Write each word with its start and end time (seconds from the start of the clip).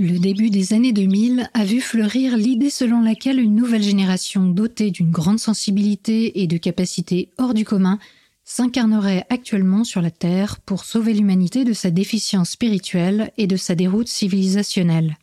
Le 0.00 0.20
début 0.20 0.48
des 0.48 0.74
années 0.74 0.92
2000 0.92 1.50
a 1.52 1.64
vu 1.64 1.80
fleurir 1.80 2.36
l'idée 2.36 2.70
selon 2.70 3.00
laquelle 3.00 3.40
une 3.40 3.56
nouvelle 3.56 3.82
génération 3.82 4.46
dotée 4.46 4.92
d'une 4.92 5.10
grande 5.10 5.40
sensibilité 5.40 6.40
et 6.40 6.46
de 6.46 6.56
capacités 6.56 7.32
hors 7.36 7.52
du 7.52 7.64
commun 7.64 7.98
s'incarnerait 8.44 9.26
actuellement 9.28 9.82
sur 9.82 10.00
la 10.00 10.12
Terre 10.12 10.60
pour 10.60 10.84
sauver 10.84 11.14
l'humanité 11.14 11.64
de 11.64 11.72
sa 11.72 11.90
déficience 11.90 12.50
spirituelle 12.50 13.32
et 13.38 13.48
de 13.48 13.56
sa 13.56 13.74
déroute 13.74 14.06
civilisationnelle. 14.06 15.18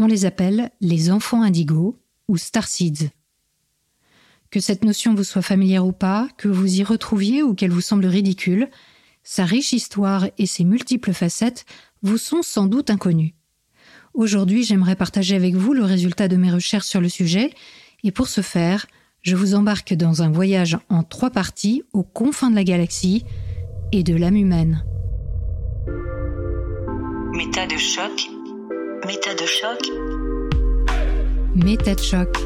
On 0.00 0.08
les 0.08 0.24
appelle 0.24 0.72
les 0.80 1.12
enfants 1.12 1.42
indigos 1.42 1.96
ou 2.26 2.36
starseeds. 2.38 3.12
Que 4.50 4.58
cette 4.58 4.84
notion 4.84 5.14
vous 5.14 5.22
soit 5.22 5.42
familière 5.42 5.86
ou 5.86 5.92
pas, 5.92 6.28
que 6.38 6.48
vous 6.48 6.80
y 6.80 6.82
retrouviez 6.82 7.44
ou 7.44 7.54
qu'elle 7.54 7.70
vous 7.70 7.80
semble 7.80 8.06
ridicule, 8.06 8.68
sa 9.22 9.44
riche 9.44 9.72
histoire 9.72 10.26
et 10.38 10.46
ses 10.46 10.64
multiples 10.64 11.12
facettes 11.12 11.66
vous 12.02 12.18
sont 12.18 12.42
sans 12.42 12.66
doute 12.66 12.90
inconnues. 12.90 13.36
Aujourd'hui, 14.16 14.64
j'aimerais 14.64 14.96
partager 14.96 15.36
avec 15.36 15.54
vous 15.56 15.74
le 15.74 15.84
résultat 15.84 16.26
de 16.26 16.36
mes 16.36 16.50
recherches 16.50 16.86
sur 16.86 17.02
le 17.02 17.08
sujet, 17.10 17.50
et 18.02 18.10
pour 18.10 18.28
ce 18.28 18.40
faire, 18.40 18.86
je 19.20 19.36
vous 19.36 19.54
embarque 19.54 19.92
dans 19.92 20.22
un 20.22 20.30
voyage 20.30 20.78
en 20.88 21.02
trois 21.02 21.28
parties 21.28 21.82
aux 21.92 22.02
confins 22.02 22.48
de 22.48 22.54
la 22.54 22.64
galaxie 22.64 23.26
et 23.92 24.02
de 24.02 24.16
l'âme 24.16 24.36
humaine. 24.36 24.82
Méta 27.34 27.66
de 27.66 27.76
choc. 27.76 28.30
Méta 29.06 29.34
de 29.34 29.46
choc. 29.46 29.92
Méta 31.54 31.94
de 31.94 32.00
choc. 32.00 32.38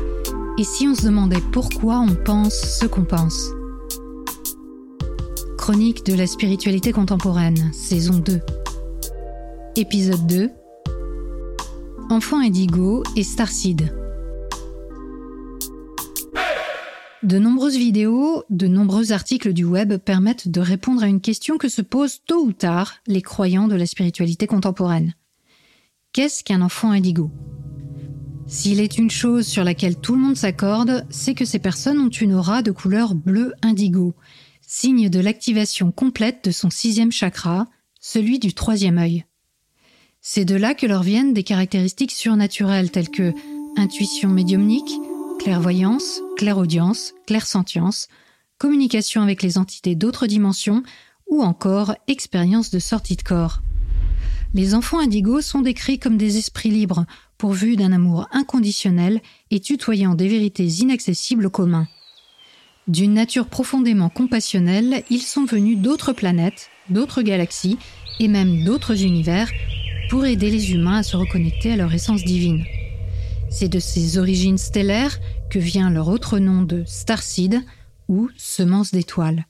Et 0.58 0.64
si 0.64 0.88
on 0.88 0.96
se 0.96 1.04
demandait 1.04 1.42
pourquoi 1.52 2.00
on 2.00 2.16
pense 2.16 2.80
ce 2.80 2.86
qu'on 2.86 3.04
pense? 3.04 3.46
Chronique 5.56 6.04
de 6.04 6.14
la 6.14 6.26
spiritualité 6.26 6.90
contemporaine, 6.90 7.72
saison 7.72 8.18
2. 8.18 8.40
Épisode 9.76 10.26
2 10.26 10.50
Enfant 12.10 12.40
Indigo 12.40 13.04
et 13.14 13.22
Starseed. 13.22 13.94
De 17.22 17.38
nombreuses 17.38 17.76
vidéos, 17.76 18.42
de 18.50 18.66
nombreux 18.66 19.12
articles 19.12 19.52
du 19.52 19.64
web 19.64 19.96
permettent 19.96 20.48
de 20.48 20.60
répondre 20.60 21.04
à 21.04 21.06
une 21.06 21.20
question 21.20 21.56
que 21.56 21.68
se 21.68 21.82
posent 21.82 22.20
tôt 22.26 22.44
ou 22.44 22.52
tard 22.52 22.96
les 23.06 23.22
croyants 23.22 23.68
de 23.68 23.76
la 23.76 23.86
spiritualité 23.86 24.48
contemporaine. 24.48 25.14
Qu'est-ce 26.12 26.42
qu'un 26.42 26.62
enfant 26.62 26.90
indigo? 26.90 27.30
S'il 28.48 28.80
est 28.80 28.98
une 28.98 29.12
chose 29.12 29.46
sur 29.46 29.62
laquelle 29.62 29.94
tout 29.94 30.16
le 30.16 30.20
monde 30.20 30.36
s'accorde, 30.36 31.06
c'est 31.10 31.34
que 31.34 31.44
ces 31.44 31.60
personnes 31.60 32.00
ont 32.00 32.08
une 32.08 32.34
aura 32.34 32.62
de 32.62 32.72
couleur 32.72 33.14
bleu 33.14 33.54
indigo, 33.62 34.16
signe 34.62 35.10
de 35.10 35.20
l'activation 35.20 35.92
complète 35.92 36.46
de 36.46 36.50
son 36.50 36.70
sixième 36.70 37.12
chakra, 37.12 37.68
celui 38.00 38.40
du 38.40 38.52
troisième 38.52 38.98
œil. 38.98 39.24
C'est 40.22 40.44
de 40.44 40.54
là 40.54 40.74
que 40.74 40.86
leur 40.86 41.02
viennent 41.02 41.32
des 41.32 41.42
caractéristiques 41.42 42.12
surnaturelles 42.12 42.90
telles 42.90 43.08
que 43.08 43.32
intuition 43.78 44.28
médiumnique, 44.28 44.92
clairvoyance, 45.38 46.20
clairaudience, 46.36 47.14
clairsentience, 47.26 48.06
communication 48.58 49.22
avec 49.22 49.42
les 49.42 49.56
entités 49.56 49.94
d'autres 49.94 50.26
dimensions 50.26 50.82
ou 51.30 51.42
encore 51.42 51.94
expérience 52.06 52.70
de 52.70 52.78
sortie 52.78 53.16
de 53.16 53.22
corps. 53.22 53.62
Les 54.52 54.74
enfants 54.74 54.98
indigos 54.98 55.40
sont 55.40 55.62
décrits 55.62 55.98
comme 55.98 56.18
des 56.18 56.36
esprits 56.36 56.70
libres, 56.70 57.06
pourvus 57.38 57.76
d'un 57.76 57.92
amour 57.92 58.28
inconditionnel 58.30 59.22
et 59.50 59.60
tutoyant 59.60 60.14
des 60.14 60.28
vérités 60.28 60.66
inaccessibles 60.66 61.46
au 61.46 61.50
commun. 61.50 61.86
D'une 62.88 63.14
nature 63.14 63.46
profondément 63.46 64.10
compassionnelle, 64.10 65.02
ils 65.08 65.22
sont 65.22 65.46
venus 65.46 65.78
d'autres 65.78 66.12
planètes, 66.12 66.68
d'autres 66.90 67.22
galaxies 67.22 67.78
et 68.18 68.28
même 68.28 68.64
d'autres 68.64 69.02
univers 69.02 69.48
pour 70.10 70.26
aider 70.26 70.50
les 70.50 70.72
humains 70.72 70.98
à 70.98 71.02
se 71.04 71.16
reconnecter 71.16 71.72
à 71.72 71.76
leur 71.76 71.94
essence 71.94 72.24
divine. 72.24 72.64
C'est 73.48 73.68
de 73.68 73.78
ces 73.78 74.18
origines 74.18 74.58
stellaires 74.58 75.20
que 75.48 75.60
vient 75.60 75.88
leur 75.88 76.08
autre 76.08 76.40
nom 76.40 76.62
de 76.62 76.82
Starseed 76.84 77.62
ou 78.08 78.28
semence 78.36 78.90
d'étoiles. 78.90 79.46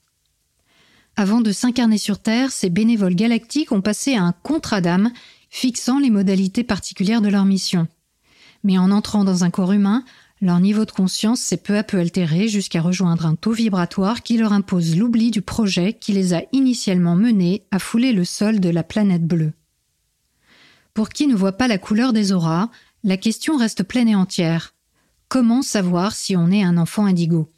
Avant 1.16 1.40
de 1.40 1.50
s'incarner 1.50 1.96
sur 1.96 2.18
Terre, 2.18 2.52
ces 2.52 2.68
bénévoles 2.68 3.14
galactiques 3.14 3.72
ont 3.72 3.80
passé 3.80 4.14
à 4.14 4.22
un 4.22 4.32
contrat 4.32 4.82
d'âme 4.82 5.10
fixant 5.48 5.98
les 5.98 6.10
modalités 6.10 6.62
particulières 6.62 7.22
de 7.22 7.28
leur 7.28 7.46
mission. 7.46 7.88
Mais 8.62 8.76
en 8.76 8.90
entrant 8.90 9.24
dans 9.24 9.44
un 9.44 9.50
corps 9.50 9.72
humain, 9.72 10.04
leur 10.42 10.60
niveau 10.60 10.84
de 10.84 10.90
conscience 10.90 11.40
s'est 11.40 11.56
peu 11.56 11.78
à 11.78 11.82
peu 11.82 11.98
altéré 11.98 12.48
jusqu'à 12.48 12.82
rejoindre 12.82 13.24
un 13.24 13.34
taux 13.34 13.52
vibratoire 13.52 14.22
qui 14.22 14.36
leur 14.36 14.52
impose 14.52 14.94
l'oubli 14.94 15.30
du 15.30 15.40
projet 15.40 15.94
qui 15.94 16.12
les 16.12 16.34
a 16.34 16.42
initialement 16.52 17.16
menés 17.16 17.64
à 17.70 17.78
fouler 17.78 18.12
le 18.12 18.26
sol 18.26 18.60
de 18.60 18.68
la 18.68 18.82
planète 18.82 19.26
bleue. 19.26 19.54
Pour 20.94 21.08
qui 21.08 21.26
ne 21.26 21.36
voit 21.36 21.56
pas 21.56 21.68
la 21.68 21.78
couleur 21.78 22.12
des 22.12 22.32
auras, 22.32 22.68
la 23.04 23.16
question 23.16 23.56
reste 23.56 23.82
pleine 23.82 24.08
et 24.08 24.14
entière. 24.14 24.74
Comment 25.28 25.62
savoir 25.62 26.12
si 26.14 26.36
on 26.36 26.50
est 26.50 26.62
un 26.62 26.76
enfant 26.76 27.06
indigo? 27.06 27.52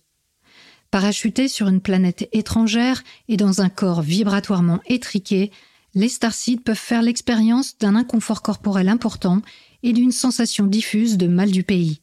Parachutés 0.90 1.48
sur 1.48 1.68
une 1.68 1.80
planète 1.80 2.28
étrangère 2.32 3.02
et 3.28 3.38
dans 3.38 3.62
un 3.62 3.70
corps 3.70 4.02
vibratoirement 4.02 4.80
étriqué, 4.86 5.50
les 5.94 6.08
starseeds 6.08 6.60
peuvent 6.60 6.76
faire 6.76 7.02
l'expérience 7.02 7.78
d'un 7.78 7.96
inconfort 7.96 8.42
corporel 8.42 8.88
important 8.88 9.40
et 9.82 9.92
d'une 9.92 10.12
sensation 10.12 10.66
diffuse 10.66 11.16
de 11.16 11.26
mal 11.26 11.50
du 11.50 11.64
pays. 11.64 12.00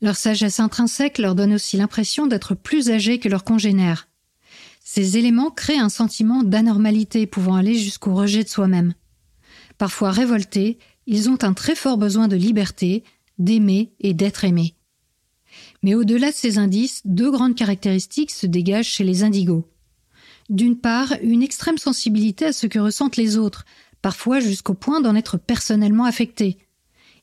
Leur 0.00 0.16
sagesse 0.16 0.60
intrinsèque 0.60 1.18
leur 1.18 1.34
donne 1.34 1.54
aussi 1.54 1.76
l'impression 1.76 2.26
d'être 2.26 2.54
plus 2.54 2.90
âgés 2.90 3.18
que 3.18 3.28
leurs 3.28 3.44
congénères. 3.44 4.08
Ces 4.82 5.18
éléments 5.18 5.50
créent 5.50 5.78
un 5.78 5.88
sentiment 5.88 6.42
d'anormalité 6.42 7.26
pouvant 7.26 7.56
aller 7.56 7.74
jusqu'au 7.74 8.14
rejet 8.14 8.42
de 8.42 8.48
soi-même. 8.48 8.94
Parfois 9.78 10.10
révoltés, 10.10 10.78
ils 11.06 11.30
ont 11.30 11.38
un 11.42 11.54
très 11.54 11.74
fort 11.74 11.96
besoin 11.96 12.28
de 12.28 12.36
liberté, 12.36 13.04
d'aimer 13.38 13.92
et 14.00 14.12
d'être 14.12 14.44
aimés. 14.44 14.74
Mais 15.82 15.94
au-delà 15.94 16.30
de 16.30 16.36
ces 16.36 16.58
indices, 16.58 17.00
deux 17.04 17.30
grandes 17.30 17.54
caractéristiques 17.54 18.32
se 18.32 18.46
dégagent 18.46 18.88
chez 18.88 19.04
les 19.04 19.22
indigos. 19.22 19.68
D'une 20.50 20.78
part, 20.78 21.14
une 21.22 21.42
extrême 21.42 21.78
sensibilité 21.78 22.46
à 22.46 22.52
ce 22.52 22.66
que 22.66 22.78
ressentent 22.78 23.16
les 23.16 23.36
autres, 23.36 23.64
parfois 24.02 24.40
jusqu'au 24.40 24.74
point 24.74 25.00
d'en 25.00 25.14
être 25.14 25.38
personnellement 25.38 26.04
affectés. 26.04 26.58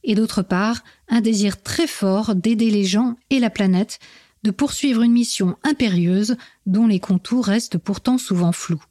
Et 0.04 0.16
d'autre 0.16 0.42
part, 0.42 0.84
un 1.10 1.22
désir 1.22 1.62
très 1.62 1.88
fort 1.88 2.36
d'aider 2.36 2.70
les 2.70 2.86
gens 2.86 3.16
et 3.30 3.40
la 3.40 3.50
planète, 3.50 4.00
de 4.44 4.52
poursuivre 4.52 5.02
une 5.02 5.12
mission 5.12 5.58
impérieuse 5.64 6.38
dont 6.68 6.86
les 6.86 7.00
contours 7.00 7.46
restent 7.46 7.80
pourtant 7.80 8.20
souvent 8.20 8.52
flous. 8.52 8.84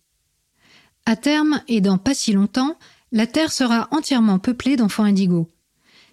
À 1.07 1.17
terme, 1.17 1.61
et 1.69 1.81
dans 1.81 1.99
pas 1.99 2.15
si 2.15 2.33
longtemps, 2.33 2.77
la 3.15 3.29
Terre 3.29 3.53
sera 3.53 3.87
entièrement 3.93 4.41
peuplée 4.41 4.75
d'enfants 4.75 5.05
indigos. 5.05 5.49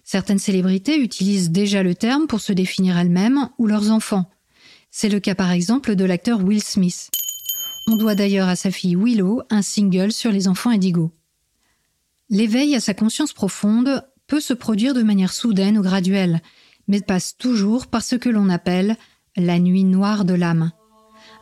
Certaines 0.04 0.38
célébrités 0.38 0.96
utilisent 0.96 1.50
déjà 1.50 1.82
le 1.82 1.96
terme 1.96 2.28
pour 2.28 2.40
se 2.40 2.52
définir 2.52 2.96
elles-mêmes 2.96 3.48
ou 3.58 3.66
leurs 3.66 3.90
enfants. 3.90 4.30
C'est 4.92 5.08
le 5.08 5.18
cas 5.18 5.34
par 5.34 5.50
exemple 5.50 5.96
de 5.96 6.04
l'acteur 6.04 6.44
Will 6.44 6.62
Smith. 6.62 7.10
On 7.88 7.96
doit 7.96 8.14
d'ailleurs 8.14 8.48
à 8.48 8.54
sa 8.54 8.70
fille 8.70 8.94
Willow 8.94 9.42
un 9.50 9.62
single 9.62 10.12
sur 10.12 10.30
les 10.30 10.46
enfants 10.46 10.70
indigos. 10.70 11.10
L'éveil 12.30 12.76
à 12.76 12.80
sa 12.80 12.94
conscience 12.94 13.32
profonde 13.32 14.04
peut 14.28 14.40
se 14.40 14.54
produire 14.54 14.94
de 14.94 15.02
manière 15.02 15.32
soudaine 15.32 15.78
ou 15.78 15.82
graduelle, 15.82 16.40
mais 16.86 17.00
passe 17.00 17.36
toujours 17.36 17.88
par 17.88 18.02
ce 18.02 18.14
que 18.14 18.28
l'on 18.28 18.48
appelle 18.48 18.96
la 19.36 19.58
nuit 19.58 19.84
noire 19.84 20.24
de 20.24 20.34
l'âme. 20.34 20.70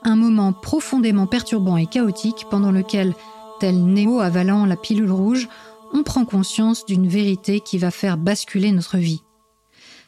Un 0.04 0.16
moment 0.16 0.54
profondément 0.54 1.26
perturbant 1.26 1.76
et 1.76 1.86
chaotique 1.86 2.46
pendant 2.50 2.72
lequel 2.72 3.14
tel 3.60 3.84
Néo 3.84 4.20
avalant 4.20 4.64
la 4.64 4.76
pilule 4.76 5.12
rouge, 5.12 5.46
on 5.92 6.02
prend 6.02 6.24
conscience 6.24 6.86
d'une 6.86 7.06
vérité 7.06 7.60
qui 7.60 7.76
va 7.76 7.90
faire 7.90 8.16
basculer 8.16 8.72
notre 8.72 8.96
vie. 8.96 9.20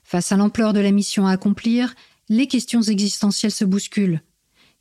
Face 0.04 0.32
à 0.32 0.36
l'ampleur 0.36 0.72
de 0.72 0.80
la 0.80 0.90
mission 0.90 1.26
à 1.26 1.32
accomplir, 1.32 1.94
les 2.30 2.46
questions 2.46 2.80
existentielles 2.80 3.52
se 3.52 3.66
bousculent. 3.66 4.22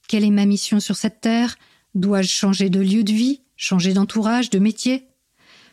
Quelle 0.08 0.24
est 0.24 0.32
ma 0.32 0.46
mission 0.46 0.80
sur 0.80 0.96
cette 0.96 1.20
terre? 1.20 1.58
Dois-je 1.96 2.30
changer 2.30 2.70
de 2.70 2.80
lieu 2.80 3.04
de 3.04 3.12
vie, 3.12 3.42
changer 3.58 3.94
d'entourage, 3.94 4.50
de 4.50 4.60
métier? 4.60 5.08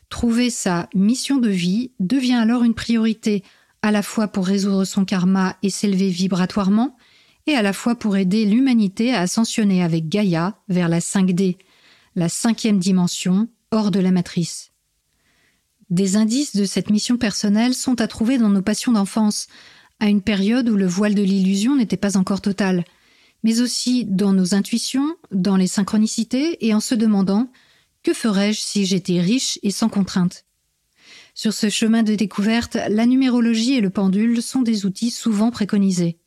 Trouver 0.08 0.50
sa 0.50 0.88
mission 0.92 1.37
de 1.38 1.50
vie 1.50 1.93
devient 2.00 2.34
alors 2.34 2.64
une 2.64 2.75
priorité, 2.75 3.44
à 3.82 3.93
la 3.93 4.02
fois 4.02 4.26
pour 4.26 4.44
résoudre 4.44 4.84
son 4.84 5.05
karma 5.05 5.56
et 5.62 5.70
s'élever 5.70 6.08
vibratoirement, 6.08 6.96
et 7.46 7.55
à 7.55 7.62
la 7.62 7.73
fois 7.73 7.94
pour 7.94 8.17
aider 8.17 8.44
l'humanité 8.44 9.14
à 9.14 9.20
ascensionner 9.20 9.84
avec 9.84 10.08
Gaïa 10.08 10.58
vers 10.69 10.88
la 10.88 10.99
5D, 10.99 11.58
la 12.19 12.29
cinquième 12.29 12.81
dimension, 12.81 13.49
hors 13.70 13.91
de 13.91 14.00
la 14.00 14.11
matrice. 14.11 14.73
Des 15.88 16.17
indices 16.17 16.56
de 16.56 16.65
cette 16.65 16.91
mission 16.91 17.17
personnelle 17.17 17.75
sont 17.75 18.00
à 18.00 18.09
trouver 18.09 18.38
dans 18.38 18.49
nos 18.49 18.61
passions 18.61 18.93
d'enfance, 18.93 19.47
à 20.00 20.09
une 20.09 20.20
période 20.20 20.69
où 20.69 20.76
le 20.76 20.87
voile 20.87 21.15
de 21.15 21.23
l'illusion 21.23 21.76
n'était 21.76 21.97
pas 21.97 22.17
encore 22.17 22.41
total, 22.41 22.85
mais 23.44 23.61
aussi 23.61 24.05
dans 24.05 24.32
nos 24.32 24.55
intuitions, 24.55 25.15
dans 25.31 25.56
les 25.56 25.69
synchronicités 25.69 26.67
et 26.67 26.75
en 26.75 26.81
se 26.81 26.97
demandant 26.97 27.50
que 28.03 28.12
ferais-je 28.12 28.61
si 28.61 28.85
j'étais 28.85 29.21
riche 29.21 29.59
et 29.62 29.71
sans 29.71 29.88
contrainte 29.88 30.44
Sur 31.35 31.53
ce 31.53 31.69
chemin 31.71 32.03
de 32.03 32.17
découverte, 32.17 32.76
la 32.88 33.06
numérologie 33.06 33.75
et 33.75 33.81
le 33.81 33.91
pendule 33.91 34.43
sont 34.43 34.62
des 34.62 34.87
outils 34.87 35.11
souvent 35.11 35.53
préconisés. 35.53 36.19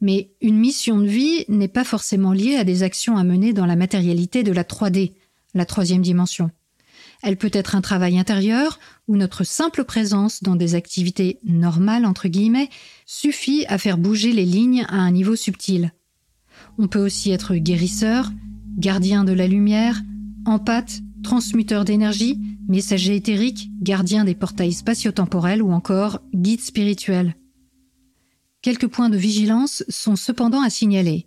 Mais 0.00 0.30
une 0.40 0.58
mission 0.58 0.98
de 0.98 1.06
vie 1.06 1.44
n'est 1.48 1.68
pas 1.68 1.84
forcément 1.84 2.32
liée 2.32 2.56
à 2.56 2.64
des 2.64 2.82
actions 2.82 3.16
à 3.16 3.24
mener 3.24 3.52
dans 3.52 3.66
la 3.66 3.76
matérialité 3.76 4.42
de 4.42 4.52
la 4.52 4.64
3D, 4.64 5.12
la 5.54 5.66
troisième 5.66 6.02
dimension. 6.02 6.50
Elle 7.22 7.36
peut 7.36 7.50
être 7.52 7.74
un 7.74 7.82
travail 7.82 8.18
intérieur 8.18 8.78
où 9.08 9.16
notre 9.16 9.44
simple 9.44 9.84
présence 9.84 10.42
dans 10.42 10.56
des 10.56 10.74
activités 10.74 11.38
normales, 11.44 12.06
entre 12.06 12.28
guillemets, 12.28 12.70
suffit 13.04 13.66
à 13.66 13.76
faire 13.76 13.98
bouger 13.98 14.32
les 14.32 14.46
lignes 14.46 14.86
à 14.88 14.96
un 14.96 15.10
niveau 15.10 15.36
subtil. 15.36 15.92
On 16.78 16.88
peut 16.88 17.04
aussi 17.04 17.30
être 17.30 17.54
guérisseur, 17.56 18.30
gardien 18.78 19.24
de 19.24 19.32
la 19.32 19.46
lumière, 19.46 20.00
empathe, 20.46 21.00
transmuteur 21.22 21.84
d'énergie, 21.84 22.40
messager 22.68 23.16
éthérique, 23.16 23.70
gardien 23.80 24.24
des 24.24 24.34
portails 24.34 24.72
spatio-temporels 24.72 25.62
ou 25.62 25.72
encore 25.72 26.20
guide 26.34 26.60
spirituel. 26.60 27.34
Quelques 28.62 28.88
points 28.88 29.08
de 29.08 29.16
vigilance 29.16 29.84
sont 29.88 30.16
cependant 30.16 30.60
à 30.62 30.68
signaler. 30.68 31.26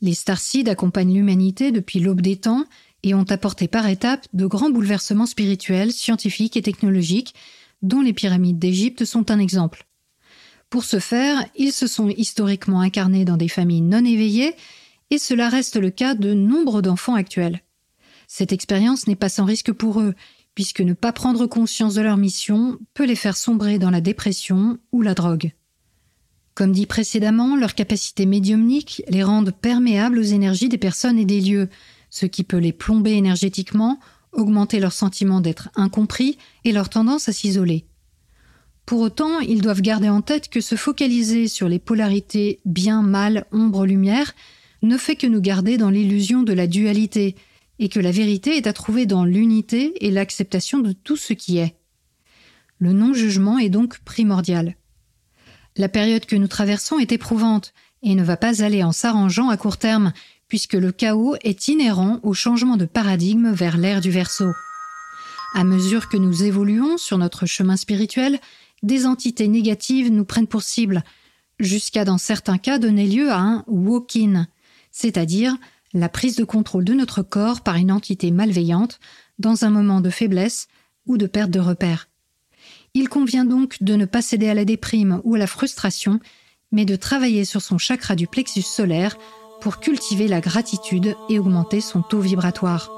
Les 0.00 0.14
Starseeds 0.14 0.68
accompagnent 0.68 1.14
l'humanité 1.14 1.70
depuis 1.70 2.00
l'aube 2.00 2.20
des 2.20 2.36
temps 2.36 2.64
et 3.04 3.14
ont 3.14 3.24
apporté 3.30 3.68
par 3.68 3.86
étapes 3.88 4.26
de 4.32 4.46
grands 4.46 4.70
bouleversements 4.70 5.26
spirituels, 5.26 5.92
scientifiques 5.92 6.56
et 6.56 6.62
technologiques, 6.62 7.34
dont 7.82 8.00
les 8.00 8.12
pyramides 8.12 8.58
d'Égypte 8.58 9.04
sont 9.04 9.30
un 9.30 9.38
exemple. 9.38 9.86
Pour 10.68 10.82
ce 10.82 10.98
faire, 10.98 11.44
ils 11.54 11.72
se 11.72 11.86
sont 11.86 12.08
historiquement 12.08 12.80
incarnés 12.80 13.24
dans 13.24 13.36
des 13.36 13.48
familles 13.48 13.82
non 13.82 14.04
éveillées, 14.04 14.54
et 15.10 15.18
cela 15.18 15.48
reste 15.48 15.76
le 15.76 15.90
cas 15.90 16.14
de 16.14 16.34
nombre 16.34 16.82
d'enfants 16.82 17.14
actuels. 17.14 17.62
Cette 18.26 18.52
expérience 18.52 19.06
n'est 19.06 19.14
pas 19.14 19.28
sans 19.28 19.44
risque 19.44 19.70
pour 19.70 20.00
eux, 20.00 20.14
puisque 20.56 20.80
ne 20.80 20.94
pas 20.94 21.12
prendre 21.12 21.46
conscience 21.46 21.94
de 21.94 22.02
leur 22.02 22.16
mission 22.16 22.78
peut 22.92 23.06
les 23.06 23.14
faire 23.14 23.36
sombrer 23.36 23.78
dans 23.78 23.90
la 23.90 24.00
dépression 24.00 24.78
ou 24.90 25.02
la 25.02 25.14
drogue. 25.14 25.52
Comme 26.56 26.72
dit 26.72 26.86
précédemment, 26.86 27.54
leurs 27.54 27.74
capacités 27.74 28.24
médiumniques 28.24 29.02
les 29.10 29.22
rendent 29.22 29.52
perméables 29.52 30.18
aux 30.18 30.22
énergies 30.22 30.70
des 30.70 30.78
personnes 30.78 31.18
et 31.18 31.26
des 31.26 31.42
lieux, 31.42 31.68
ce 32.08 32.24
qui 32.24 32.44
peut 32.44 32.56
les 32.56 32.72
plomber 32.72 33.12
énergétiquement, 33.12 34.00
augmenter 34.32 34.80
leur 34.80 34.94
sentiment 34.94 35.42
d'être 35.42 35.68
incompris 35.76 36.38
et 36.64 36.72
leur 36.72 36.88
tendance 36.88 37.28
à 37.28 37.32
s'isoler. 37.32 37.84
Pour 38.86 39.00
autant, 39.00 39.40
ils 39.40 39.60
doivent 39.60 39.82
garder 39.82 40.08
en 40.08 40.22
tête 40.22 40.48
que 40.48 40.62
se 40.62 40.76
focaliser 40.76 41.46
sur 41.46 41.68
les 41.68 41.78
polarités 41.78 42.60
bien, 42.64 43.02
mal, 43.02 43.44
ombre, 43.52 43.84
lumière 43.84 44.34
ne 44.80 44.96
fait 44.96 45.16
que 45.16 45.26
nous 45.26 45.42
garder 45.42 45.76
dans 45.76 45.90
l'illusion 45.90 46.42
de 46.42 46.54
la 46.54 46.66
dualité, 46.66 47.36
et 47.78 47.90
que 47.90 48.00
la 48.00 48.12
vérité 48.12 48.56
est 48.56 48.66
à 48.66 48.72
trouver 48.72 49.04
dans 49.04 49.26
l'unité 49.26 49.92
et 50.06 50.10
l'acceptation 50.10 50.78
de 50.78 50.92
tout 50.92 51.18
ce 51.18 51.34
qui 51.34 51.58
est. 51.58 51.76
Le 52.78 52.94
non-jugement 52.94 53.58
est 53.58 53.68
donc 53.68 53.98
primordial. 53.98 54.74
La 55.76 55.88
période 55.88 56.24
que 56.24 56.36
nous 56.36 56.48
traversons 56.48 56.98
est 56.98 57.12
éprouvante 57.12 57.74
et 58.02 58.14
ne 58.14 58.24
va 58.24 58.36
pas 58.36 58.64
aller 58.64 58.82
en 58.82 58.92
s'arrangeant 58.92 59.50
à 59.50 59.56
court 59.56 59.76
terme, 59.76 60.12
puisque 60.48 60.74
le 60.74 60.90
chaos 60.90 61.36
est 61.42 61.68
inhérent 61.68 62.20
au 62.22 62.32
changement 62.32 62.76
de 62.76 62.86
paradigme 62.86 63.50
vers 63.50 63.76
l'ère 63.76 64.00
du 64.00 64.10
Verseau. 64.10 64.52
À 65.54 65.64
mesure 65.64 66.08
que 66.08 66.16
nous 66.16 66.44
évoluons 66.44 66.96
sur 66.96 67.18
notre 67.18 67.46
chemin 67.46 67.76
spirituel, 67.76 68.38
des 68.82 69.06
entités 69.06 69.48
négatives 69.48 70.10
nous 70.10 70.24
prennent 70.24 70.46
pour 70.46 70.62
cible, 70.62 71.02
jusqu'à 71.58 72.04
dans 72.04 72.18
certains 72.18 72.58
cas 72.58 72.78
donner 72.78 73.06
lieu 73.06 73.30
à 73.30 73.38
un 73.38 73.64
walk-in, 73.66 74.46
c'est-à-dire 74.92 75.56
la 75.92 76.08
prise 76.08 76.36
de 76.36 76.44
contrôle 76.44 76.84
de 76.84 76.94
notre 76.94 77.22
corps 77.22 77.62
par 77.62 77.76
une 77.76 77.92
entité 77.92 78.30
malveillante 78.30 78.98
dans 79.38 79.64
un 79.64 79.70
moment 79.70 80.00
de 80.00 80.10
faiblesse 80.10 80.68
ou 81.06 81.16
de 81.16 81.26
perte 81.26 81.50
de 81.50 81.60
repère. 81.60 82.08
Il 82.98 83.10
convient 83.10 83.44
donc 83.44 83.82
de 83.82 83.94
ne 83.94 84.06
pas 84.06 84.22
céder 84.22 84.48
à 84.48 84.54
la 84.54 84.64
déprime 84.64 85.20
ou 85.22 85.34
à 85.34 85.38
la 85.38 85.46
frustration, 85.46 86.18
mais 86.72 86.86
de 86.86 86.96
travailler 86.96 87.44
sur 87.44 87.60
son 87.60 87.76
chakra 87.76 88.16
du 88.16 88.26
plexus 88.26 88.62
solaire 88.62 89.18
pour 89.60 89.80
cultiver 89.80 90.26
la 90.28 90.40
gratitude 90.40 91.14
et 91.28 91.38
augmenter 91.38 91.82
son 91.82 92.00
taux 92.00 92.20
vibratoire. 92.20 92.90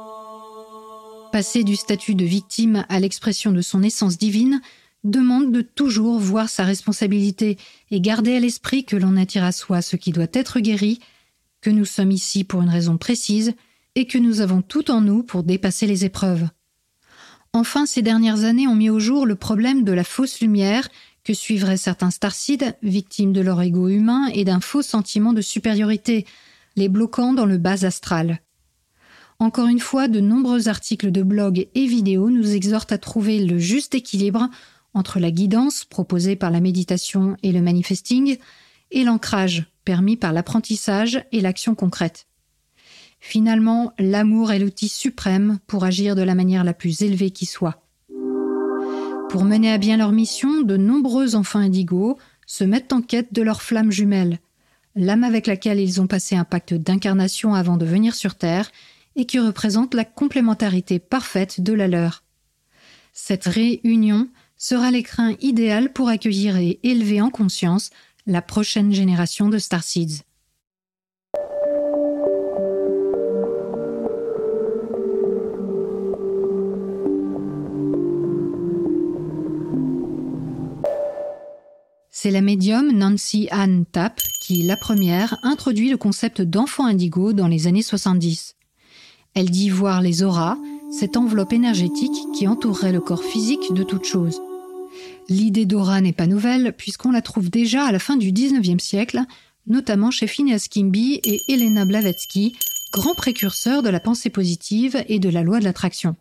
Passer 1.32 1.64
du 1.64 1.74
statut 1.74 2.14
de 2.14 2.24
victime 2.24 2.86
à 2.88 3.00
l'expression 3.00 3.50
de 3.50 3.60
son 3.60 3.82
essence 3.82 4.18
divine 4.18 4.60
demande 5.02 5.50
de 5.50 5.62
toujours 5.62 6.20
voir 6.20 6.48
sa 6.48 6.62
responsabilité 6.62 7.58
et 7.90 8.00
garder 8.00 8.36
à 8.36 8.40
l'esprit 8.40 8.84
que 8.84 8.94
l'on 8.94 9.16
attire 9.16 9.42
à 9.42 9.50
soi 9.50 9.82
ce 9.82 9.96
qui 9.96 10.12
doit 10.12 10.26
être 10.32 10.60
guéri, 10.60 11.00
que 11.60 11.70
nous 11.70 11.84
sommes 11.84 12.12
ici 12.12 12.44
pour 12.44 12.62
une 12.62 12.70
raison 12.70 12.98
précise 12.98 13.52
et 13.96 14.06
que 14.06 14.18
nous 14.18 14.42
avons 14.42 14.62
tout 14.62 14.92
en 14.92 15.00
nous 15.00 15.24
pour 15.24 15.42
dépasser 15.42 15.88
les 15.88 16.04
épreuves. 16.04 16.48
Enfin, 17.58 17.86
ces 17.86 18.02
dernières 18.02 18.44
années 18.44 18.68
ont 18.68 18.76
mis 18.76 18.88
au 18.88 19.00
jour 19.00 19.26
le 19.26 19.34
problème 19.34 19.82
de 19.82 19.90
la 19.90 20.04
fausse 20.04 20.40
lumière 20.40 20.88
que 21.24 21.34
suivraient 21.34 21.76
certains 21.76 22.12
starcides, 22.12 22.76
victimes 22.84 23.32
de 23.32 23.40
leur 23.40 23.60
ego 23.60 23.88
humain 23.88 24.28
et 24.32 24.44
d'un 24.44 24.60
faux 24.60 24.80
sentiment 24.80 25.32
de 25.32 25.40
supériorité, 25.40 26.24
les 26.76 26.88
bloquant 26.88 27.32
dans 27.32 27.46
le 27.46 27.58
bas 27.58 27.84
astral. 27.84 28.38
Encore 29.40 29.66
une 29.66 29.80
fois, 29.80 30.06
de 30.06 30.20
nombreux 30.20 30.68
articles 30.68 31.10
de 31.10 31.24
blog 31.24 31.66
et 31.74 31.86
vidéos 31.88 32.30
nous 32.30 32.54
exhortent 32.54 32.92
à 32.92 32.98
trouver 32.98 33.44
le 33.44 33.58
juste 33.58 33.96
équilibre 33.96 34.48
entre 34.94 35.18
la 35.18 35.32
guidance 35.32 35.84
proposée 35.84 36.36
par 36.36 36.52
la 36.52 36.60
méditation 36.60 37.36
et 37.42 37.50
le 37.50 37.60
manifesting 37.60 38.38
et 38.92 39.02
l'ancrage 39.02 39.66
permis 39.84 40.16
par 40.16 40.32
l'apprentissage 40.32 41.24
et 41.32 41.40
l'action 41.40 41.74
concrète. 41.74 42.27
Finalement, 43.20 43.92
l'amour 43.98 44.52
est 44.52 44.58
l'outil 44.58 44.88
suprême 44.88 45.58
pour 45.66 45.84
agir 45.84 46.14
de 46.14 46.22
la 46.22 46.34
manière 46.34 46.64
la 46.64 46.74
plus 46.74 47.02
élevée 47.02 47.30
qui 47.30 47.46
soit. 47.46 47.82
Pour 49.28 49.44
mener 49.44 49.72
à 49.72 49.78
bien 49.78 49.96
leur 49.96 50.12
mission, 50.12 50.62
de 50.62 50.76
nombreux 50.76 51.34
enfants 51.34 51.58
indigos 51.58 52.18
se 52.46 52.64
mettent 52.64 52.92
en 52.92 53.02
quête 53.02 53.32
de 53.32 53.42
leur 53.42 53.60
flamme 53.60 53.92
jumelle, 53.92 54.38
l'âme 54.94 55.24
avec 55.24 55.46
laquelle 55.46 55.80
ils 55.80 56.00
ont 56.00 56.06
passé 56.06 56.34
un 56.34 56.44
pacte 56.44 56.74
d'incarnation 56.74 57.54
avant 57.54 57.76
de 57.76 57.84
venir 57.84 58.14
sur 58.14 58.36
Terre 58.36 58.70
et 59.16 59.26
qui 59.26 59.38
représente 59.38 59.94
la 59.94 60.04
complémentarité 60.04 60.98
parfaite 60.98 61.60
de 61.60 61.72
la 61.74 61.88
leur. 61.88 62.22
Cette 63.12 63.44
réunion 63.44 64.28
sera 64.56 64.90
l'écrin 64.90 65.34
idéal 65.40 65.92
pour 65.92 66.08
accueillir 66.08 66.56
et 66.56 66.78
élever 66.82 67.20
en 67.20 67.30
conscience 67.30 67.90
la 68.26 68.42
prochaine 68.42 68.92
génération 68.92 69.48
de 69.48 69.58
Starseeds. 69.58 70.22
C'est 82.20 82.32
la 82.32 82.40
médium 82.40 82.90
Nancy 82.90 83.46
Ann 83.52 83.84
Tapp 83.86 84.20
qui, 84.40 84.64
la 84.64 84.76
première, 84.76 85.38
introduit 85.44 85.88
le 85.88 85.96
concept 85.96 86.42
d'enfant 86.42 86.84
indigo 86.84 87.32
dans 87.32 87.46
les 87.46 87.68
années 87.68 87.80
70. 87.80 88.56
Elle 89.34 89.50
dit 89.50 89.70
voir 89.70 90.00
les 90.00 90.24
auras, 90.24 90.58
cette 90.90 91.16
enveloppe 91.16 91.52
énergétique 91.52 92.18
qui 92.34 92.48
entourerait 92.48 92.90
le 92.90 93.00
corps 93.00 93.22
physique 93.22 93.72
de 93.72 93.84
toute 93.84 94.04
chose. 94.04 94.40
L'idée 95.28 95.64
d'aura 95.64 96.00
n'est 96.00 96.12
pas 96.12 96.26
nouvelle, 96.26 96.72
puisqu'on 96.76 97.12
la 97.12 97.22
trouve 97.22 97.50
déjà 97.50 97.84
à 97.84 97.92
la 97.92 98.00
fin 98.00 98.16
du 98.16 98.32
XIXe 98.32 98.82
siècle, 98.82 99.20
notamment 99.68 100.10
chez 100.10 100.26
Phineas 100.26 100.66
Kimby 100.68 101.20
et 101.22 101.40
Elena 101.46 101.84
Blavatsky, 101.84 102.56
grands 102.92 103.14
précurseurs 103.14 103.84
de 103.84 103.90
la 103.90 104.00
pensée 104.00 104.30
positive 104.30 105.04
et 105.06 105.20
de 105.20 105.28
la 105.28 105.44
loi 105.44 105.60
de 105.60 105.64
l'attraction. 105.64 106.16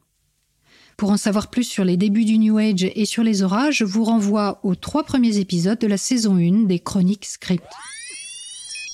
Pour 0.97 1.11
en 1.11 1.17
savoir 1.17 1.51
plus 1.51 1.63
sur 1.63 1.83
les 1.83 1.95
débuts 1.95 2.25
du 2.25 2.39
New 2.39 2.57
Age 2.57 2.83
et 2.95 3.05
sur 3.05 3.21
les 3.21 3.43
orages, 3.43 3.77
je 3.77 3.83
vous 3.83 4.03
renvoie 4.03 4.59
aux 4.63 4.73
trois 4.73 5.03
premiers 5.03 5.37
épisodes 5.37 5.77
de 5.77 5.85
la 5.85 5.95
saison 5.95 6.37
1 6.37 6.63
des 6.63 6.79
Chroniques 6.79 7.25
Script. 7.25 7.67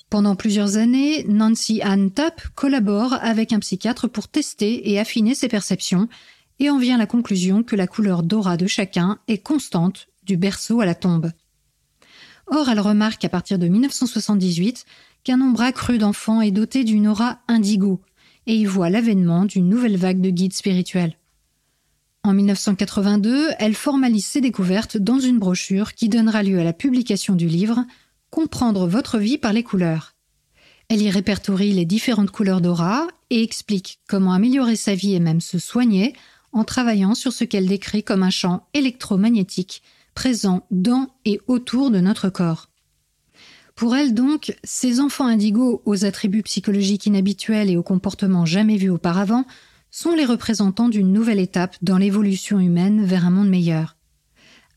Pendant 0.09 0.35
plusieurs 0.35 0.75
années, 0.75 1.23
Nancy 1.29 1.81
Ann 1.81 2.11
Tapp 2.11 2.41
collabore 2.55 3.13
avec 3.21 3.53
un 3.53 3.59
psychiatre 3.59 4.09
pour 4.09 4.27
tester 4.27 4.91
et 4.91 4.99
affiner 4.99 5.33
ses 5.33 5.47
perceptions 5.47 6.09
et 6.59 6.69
en 6.69 6.77
vient 6.77 6.95
à 6.95 6.99
la 6.99 7.05
conclusion 7.05 7.63
que 7.63 7.77
la 7.77 7.87
couleur 7.87 8.21
d'aura 8.21 8.57
de 8.57 8.67
chacun 8.67 9.19
est 9.29 9.37
constante 9.37 10.09
du 10.23 10.35
berceau 10.35 10.81
à 10.81 10.85
la 10.85 10.95
tombe. 10.95 11.31
Or, 12.47 12.67
elle 12.67 12.81
remarque 12.81 13.23
à 13.23 13.29
partir 13.29 13.57
de 13.57 13.69
1978 13.69 14.85
qu'un 15.23 15.37
nombre 15.37 15.61
accru 15.61 15.99
d'enfants 15.99 16.41
est 16.41 16.51
doté 16.51 16.83
d'une 16.83 17.07
aura 17.07 17.39
indigo 17.47 18.01
et 18.45 18.57
y 18.57 18.65
voit 18.65 18.89
l'avènement 18.89 19.45
d'une 19.45 19.69
nouvelle 19.69 19.95
vague 19.95 20.19
de 20.19 20.31
guides 20.31 20.51
spirituels. 20.51 21.15
En 22.25 22.33
1982, 22.33 23.49
elle 23.59 23.75
formalise 23.75 24.25
ses 24.25 24.39
découvertes 24.39 24.95
dans 24.95 25.19
une 25.19 25.39
brochure 25.39 25.93
qui 25.93 26.07
donnera 26.07 26.41
lieu 26.41 26.57
à 26.57 26.63
la 26.63 26.71
publication 26.71 27.35
du 27.35 27.47
livre 27.47 27.85
Comprendre 28.29 28.87
votre 28.87 29.17
vie 29.17 29.37
par 29.37 29.51
les 29.51 29.61
couleurs. 29.61 30.15
Elle 30.87 31.01
y 31.01 31.09
répertorie 31.09 31.73
les 31.73 31.83
différentes 31.83 32.31
couleurs 32.31 32.61
d'aura 32.61 33.07
et 33.29 33.43
explique 33.43 33.99
comment 34.07 34.31
améliorer 34.31 34.77
sa 34.77 34.95
vie 34.95 35.13
et 35.13 35.19
même 35.19 35.41
se 35.41 35.59
soigner 35.59 36.13
en 36.53 36.63
travaillant 36.63 37.13
sur 37.13 37.33
ce 37.33 37.43
qu'elle 37.43 37.67
décrit 37.67 38.03
comme 38.03 38.23
un 38.23 38.29
champ 38.29 38.67
électromagnétique 38.73 39.83
présent 40.15 40.65
dans 40.71 41.09
et 41.25 41.41
autour 41.47 41.91
de 41.91 41.99
notre 41.99 42.29
corps. 42.29 42.69
Pour 43.75 43.95
elle 43.95 44.13
donc, 44.13 44.55
ces 44.63 45.01
enfants 45.01 45.27
indigos 45.27 45.81
aux 45.85 46.05
attributs 46.05 46.43
psychologiques 46.43 47.05
inhabituels 47.05 47.69
et 47.69 47.75
aux 47.77 47.83
comportements 47.83 48.45
jamais 48.45 48.77
vus 48.77 48.91
auparavant 48.91 49.45
sont 49.93 50.15
les 50.15 50.25
représentants 50.25 50.89
d'une 50.89 51.13
nouvelle 51.13 51.39
étape 51.39 51.77
dans 51.83 51.99
l'évolution 51.99 52.59
humaine 52.59 53.05
vers 53.05 53.27
un 53.27 53.29
monde 53.29 53.49
meilleur. 53.49 53.95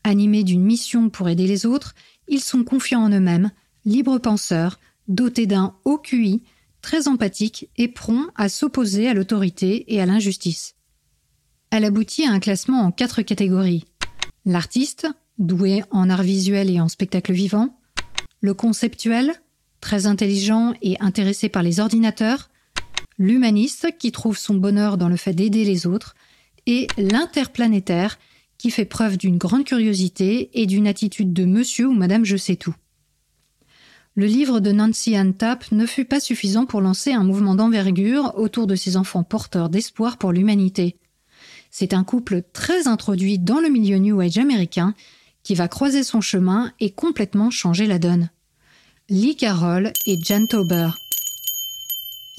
Animés 0.03 0.43
d'une 0.43 0.63
mission 0.63 1.09
pour 1.09 1.27
aider 1.27 1.47
les 1.47 1.65
autres, 1.65 1.95
ils 2.27 2.43
sont 2.43 2.63
confiants 2.63 3.01
en 3.01 3.09
eux-mêmes, 3.09 3.49
libres 3.83 4.19
penseurs, 4.19 4.79
dotés 5.07 5.47
d'un 5.47 5.75
haut 5.85 5.97
QI, 5.97 6.43
très 6.83 7.07
empathiques 7.07 7.67
et 7.77 7.87
prompts 7.87 8.29
à 8.35 8.47
s'opposer 8.47 9.09
à 9.09 9.15
l'autorité 9.15 9.91
et 9.91 9.99
à 9.99 10.05
l'injustice. 10.05 10.75
Elle 11.71 11.85
aboutit 11.85 12.27
à 12.27 12.31
un 12.31 12.39
classement 12.39 12.81
en 12.81 12.91
quatre 12.91 13.23
catégories. 13.23 13.85
L'artiste, 14.45 15.07
doué 15.39 15.81
en 15.89 16.11
art 16.11 16.21
visuel 16.21 16.69
et 16.69 16.79
en 16.79 16.89
spectacle 16.89 17.33
vivant. 17.33 17.79
Le 18.39 18.53
conceptuel, 18.53 19.33
très 19.81 20.05
intelligent 20.05 20.75
et 20.83 20.95
intéressé 20.99 21.49
par 21.49 21.63
les 21.63 21.79
ordinateurs. 21.79 22.51
L'humaniste, 23.17 23.87
qui 23.97 24.11
trouve 24.11 24.37
son 24.37 24.55
bonheur 24.55 24.97
dans 24.97 25.09
le 25.09 25.17
fait 25.17 25.33
d'aider 25.33 25.65
les 25.65 25.87
autres. 25.87 26.15
Et 26.65 26.87
l'interplanétaire, 26.97 28.19
qui 28.57 28.71
fait 28.71 28.85
preuve 28.85 29.17
d'une 29.17 29.37
grande 29.37 29.63
curiosité 29.63 30.49
et 30.53 30.65
d'une 30.65 30.87
attitude 30.87 31.33
de 31.33 31.45
monsieur 31.45 31.87
ou 31.87 31.93
madame 31.93 32.25
je 32.25 32.37
sais 32.37 32.55
tout. 32.55 32.75
Le 34.15 34.25
livre 34.25 34.59
de 34.59 34.71
Nancy 34.71 35.15
Ann 35.15 35.35
Tapp 35.35 35.71
ne 35.71 35.85
fut 35.85 36.05
pas 36.05 36.19
suffisant 36.19 36.65
pour 36.65 36.81
lancer 36.81 37.13
un 37.13 37.23
mouvement 37.23 37.53
d'envergure 37.53 38.33
autour 38.35 38.65
de 38.65 38.75
ces 38.75 38.97
enfants 38.97 39.23
porteurs 39.23 39.69
d'espoir 39.69 40.17
pour 40.17 40.31
l'humanité. 40.31 40.97
C'est 41.69 41.93
un 41.93 42.03
couple 42.03 42.41
très 42.51 42.87
introduit 42.87 43.37
dans 43.37 43.59
le 43.59 43.69
milieu 43.69 43.99
New 43.99 44.19
Age 44.19 44.39
américain 44.39 44.95
qui 45.43 45.53
va 45.53 45.67
croiser 45.67 46.01
son 46.01 46.19
chemin 46.19 46.73
et 46.79 46.89
complètement 46.89 47.51
changer 47.51 47.85
la 47.85 47.99
donne. 47.99 48.31
Lee 49.07 49.35
Carroll 49.35 49.93
et 50.07 50.17
Jan 50.21 50.45
Tauber. 50.49 50.89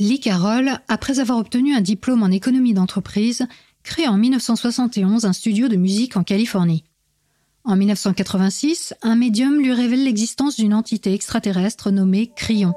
Lee 0.00 0.20
Carroll, 0.20 0.78
après 0.86 1.18
avoir 1.18 1.38
obtenu 1.38 1.74
un 1.74 1.80
diplôme 1.80 2.22
en 2.22 2.28
économie 2.28 2.72
d'entreprise, 2.72 3.48
crée 3.82 4.06
en 4.06 4.16
1971 4.16 5.24
un 5.24 5.32
studio 5.32 5.66
de 5.66 5.74
musique 5.74 6.16
en 6.16 6.22
Californie. 6.22 6.84
En 7.64 7.74
1986, 7.74 8.94
un 9.02 9.16
médium 9.16 9.58
lui 9.58 9.72
révèle 9.72 10.04
l'existence 10.04 10.56
d'une 10.56 10.72
entité 10.72 11.14
extraterrestre 11.14 11.90
nommée 11.90 12.30
Cryon, 12.36 12.74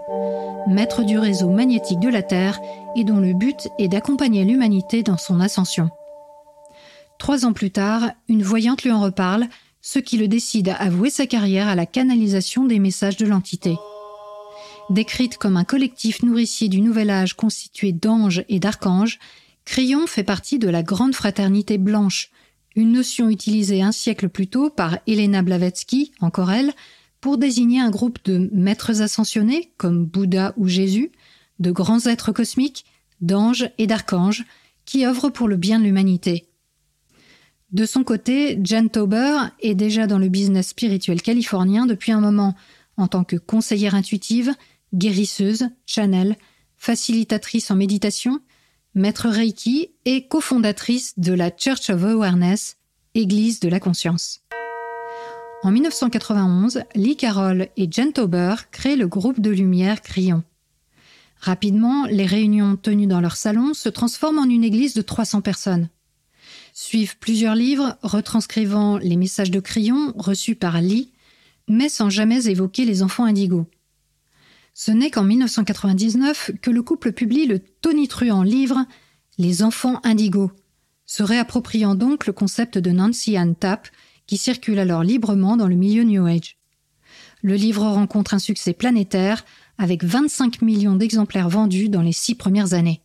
maître 0.67 1.03
du 1.03 1.19
réseau 1.19 1.49
magnétique 1.49 1.99
de 1.99 2.09
la 2.09 2.23
Terre 2.23 2.59
et 2.95 3.03
dont 3.03 3.19
le 3.19 3.33
but 3.33 3.67
est 3.77 3.87
d'accompagner 3.87 4.43
l'humanité 4.43 5.03
dans 5.03 5.17
son 5.17 5.39
ascension. 5.39 5.91
Trois 7.19 7.45
ans 7.45 7.53
plus 7.53 7.69
tard, 7.69 8.09
une 8.29 8.41
voyante 8.41 8.81
lui 8.83 8.91
en 8.91 8.99
reparle, 8.99 9.47
ce 9.79 9.99
qui 9.99 10.17
le 10.17 10.27
décide 10.27 10.69
à 10.69 10.75
avouer 10.75 11.11
sa 11.11 11.27
carrière 11.27 11.67
à 11.67 11.75
la 11.75 11.85
canalisation 11.85 12.65
des 12.65 12.79
messages 12.79 13.17
de 13.17 13.27
l'entité. 13.27 13.75
Décrite 14.91 15.37
comme 15.37 15.55
un 15.55 15.63
collectif 15.63 16.21
nourricier 16.21 16.67
du 16.67 16.81
nouvel 16.81 17.11
âge 17.11 17.33
constitué 17.35 17.93
d'anges 17.93 18.43
et 18.49 18.59
d'archanges, 18.59 19.19
Cryon 19.63 20.05
fait 20.05 20.25
partie 20.25 20.59
de 20.59 20.67
la 20.67 20.83
grande 20.83 21.15
fraternité 21.15 21.77
blanche, 21.77 22.29
une 22.75 22.91
notion 22.91 23.29
utilisée 23.29 23.81
un 23.81 23.93
siècle 23.93 24.27
plus 24.27 24.47
tôt 24.47 24.69
par 24.69 24.97
Elena 25.07 25.43
Blavatsky, 25.43 26.11
encore 26.19 26.51
elle, 26.51 26.73
pour 27.21 27.37
désigner 27.37 27.79
un 27.79 27.89
groupe 27.89 28.19
de 28.25 28.49
maîtres 28.51 29.01
ascensionnés, 29.01 29.71
comme 29.77 30.03
Bouddha 30.05 30.53
ou 30.57 30.67
Jésus, 30.67 31.13
de 31.59 31.71
grands 31.71 32.05
êtres 32.05 32.33
cosmiques, 32.33 32.83
d'anges 33.21 33.69
et 33.77 33.87
d'archanges, 33.87 34.43
qui 34.83 35.05
œuvrent 35.05 35.31
pour 35.31 35.47
le 35.47 35.55
bien 35.55 35.79
de 35.79 35.85
l'humanité. 35.85 36.49
De 37.71 37.85
son 37.85 38.03
côté, 38.03 38.59
Jan 38.61 38.89
Tauber 38.89 39.37
est 39.61 39.75
déjà 39.75 40.05
dans 40.05 40.19
le 40.19 40.27
business 40.27 40.67
spirituel 40.67 41.21
californien 41.21 41.85
depuis 41.85 42.11
un 42.11 42.19
moment, 42.19 42.55
en 42.97 43.07
tant 43.07 43.23
que 43.23 43.37
conseillère 43.37 43.95
intuitive, 43.95 44.53
guérisseuse, 44.93 45.69
channel, 45.85 46.35
facilitatrice 46.77 47.71
en 47.71 47.75
méditation, 47.75 48.39
maître 48.95 49.29
Reiki 49.29 49.91
et 50.05 50.27
cofondatrice 50.27 51.13
de 51.17 51.33
la 51.33 51.51
Church 51.55 51.89
of 51.89 52.03
Awareness, 52.03 52.77
Église 53.13 53.59
de 53.59 53.69
la 53.69 53.79
conscience. 53.79 54.41
En 55.63 55.71
1991, 55.71 56.83
Lee 56.95 57.15
Carroll 57.15 57.67
et 57.77 57.87
Jen 57.91 58.13
Tauber 58.13 58.55
créent 58.71 58.95
le 58.95 59.07
groupe 59.07 59.39
de 59.39 59.51
lumière 59.51 60.01
Crillon. 60.01 60.43
Rapidement, 61.39 62.05
les 62.05 62.25
réunions 62.25 62.77
tenues 62.77 63.07
dans 63.07 63.21
leur 63.21 63.35
salon 63.35 63.73
se 63.73 63.89
transforment 63.89 64.39
en 64.39 64.49
une 64.49 64.63
église 64.63 64.93
de 64.93 65.01
300 65.01 65.41
personnes. 65.41 65.89
Suivent 66.73 67.17
plusieurs 67.17 67.55
livres 67.55 67.97
retranscrivant 68.01 68.97
les 68.97 69.17
messages 69.17 69.51
de 69.51 69.59
Crillon 69.59 70.13
reçus 70.15 70.55
par 70.55 70.81
Lee, 70.81 71.11
mais 71.67 71.89
sans 71.89 72.09
jamais 72.09 72.47
évoquer 72.47 72.85
les 72.85 73.03
enfants 73.03 73.25
indigos. 73.25 73.67
Ce 74.73 74.91
n'est 74.91 75.11
qu'en 75.11 75.23
1999 75.23 76.51
que 76.61 76.71
le 76.71 76.81
couple 76.81 77.11
publie 77.11 77.45
le 77.45 77.59
tonitruant 77.59 78.43
livre 78.43 78.85
Les 79.37 79.63
enfants 79.63 79.99
indigos, 80.03 80.51
se 81.05 81.23
réappropriant 81.23 81.95
donc 81.95 82.25
le 82.25 82.33
concept 82.33 82.77
de 82.77 82.91
Nancy 82.91 83.35
Ann 83.35 83.55
Tapp, 83.55 83.87
qui 84.27 84.37
circule 84.37 84.79
alors 84.79 85.03
librement 85.03 85.57
dans 85.57 85.67
le 85.67 85.75
milieu 85.75 86.03
New 86.03 86.25
Age. 86.25 86.57
Le 87.41 87.55
livre 87.55 87.83
rencontre 87.83 88.33
un 88.33 88.39
succès 88.39 88.73
planétaire, 88.73 89.43
avec 89.77 90.03
25 90.03 90.61
millions 90.61 90.95
d'exemplaires 90.95 91.49
vendus 91.49 91.89
dans 91.89 92.01
les 92.01 92.13
six 92.13 92.35
premières 92.35 92.73
années. 92.73 93.01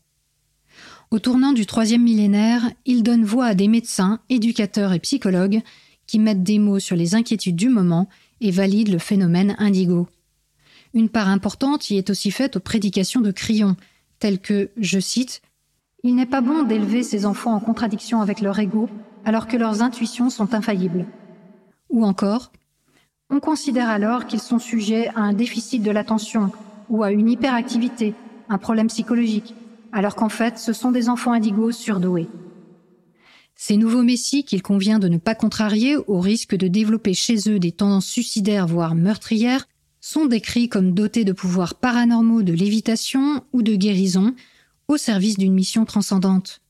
Au 1.11 1.18
tournant 1.18 1.52
du 1.52 1.66
troisième 1.66 2.02
millénaire, 2.02 2.70
il 2.85 3.02
donne 3.02 3.25
voix 3.25 3.46
à 3.46 3.54
des 3.54 3.68
médecins, 3.68 4.20
éducateurs 4.28 4.92
et 4.92 5.00
psychologues 5.00 5.62
qui 6.06 6.18
mettent 6.18 6.42
des 6.42 6.58
mots 6.58 6.78
sur 6.78 6.96
les 6.96 7.14
inquiétudes 7.14 7.56
du 7.56 7.68
moment 7.68 8.08
et 8.40 8.50
valident 8.50 8.92
le 8.92 8.99
phénomène 8.99 9.56
indigo. 9.58 10.08
Une 10.97 11.11
part 11.11 11.29
importante 11.29 11.91
y 11.91 11.99
est 11.99 12.09
aussi 12.09 12.31
faite 12.31 12.57
aux 12.57 12.61
prédications 12.61 13.21
de 13.21 13.31
Crillon, 13.31 13.76
telles 14.19 14.41
que, 14.41 14.71
je 14.79 14.99
cite, 14.99 15.43
Il 16.03 16.15
n'est 16.15 16.25
pas 16.25 16.41
bon 16.41 16.62
d'élever 16.62 17.03
ses 17.03 17.26
enfants 17.26 17.53
en 17.53 17.61
contradiction 17.61 18.23
avec 18.23 18.41
leur 18.41 18.59
ego, 18.59 18.88
alors 19.26 19.47
que 19.47 19.59
leurs 19.59 19.83
intuitions 19.83 20.31
sont 20.31 20.55
infaillibles. 20.55 21.05
Ou 21.91 22.03
encore, 22.07 22.50
on 23.29 23.41
considère 23.41 23.91
alors 23.91 24.25
qu'ils 24.25 24.41
sont 24.41 24.59
sujets 24.59 25.09
à 25.09 25.21
un 25.21 25.35
déficit 25.35 25.83
de 25.83 25.91
l'attention 25.91 26.50
ou 26.88 27.03
à 27.03 27.12
une 27.12 27.29
hyperactivité, 27.29 28.15
un 28.49 28.57
problème 28.57 28.87
psychologique, 28.87 29.55
alors 29.93 30.15
qu'en 30.15 30.31
fait 30.31 30.59
ce 30.59 30.73
sont 30.73 30.93
des 30.93 31.11
enfants 31.11 31.33
indigos 31.33 31.73
surdoués. 31.73 32.29
Ces 33.55 33.76
nouveaux 33.76 34.03
messies 34.03 34.45
qu'il 34.45 34.62
convient 34.62 34.99
de 34.99 35.09
ne 35.09 35.19
pas 35.19 35.35
contrarier 35.35 35.99
au 35.99 36.21
risque 36.21 36.57
de 36.57 36.69
développer 36.69 37.12
chez 37.12 37.37
eux 37.50 37.59
des 37.59 37.73
tendances 37.73 38.07
suicidaires 38.07 38.67
voire 38.67 38.95
meurtrières 38.95 39.69
sont 40.07 40.27
décrits 40.27 40.69
comme 40.69 40.95
dotés 40.95 41.25
de 41.25 41.33
pouvoirs 41.33 41.75
paranormaux 41.75 42.45
de 42.45 42.53
lévitation 42.53 43.43
ou 43.53 43.63
de 43.63 43.75
guérison 43.75 44.37
au 44.87 44.99
service 44.99 45.37
d'une 45.37 45.53
mission 45.53 45.85
transcendante. 45.85 46.61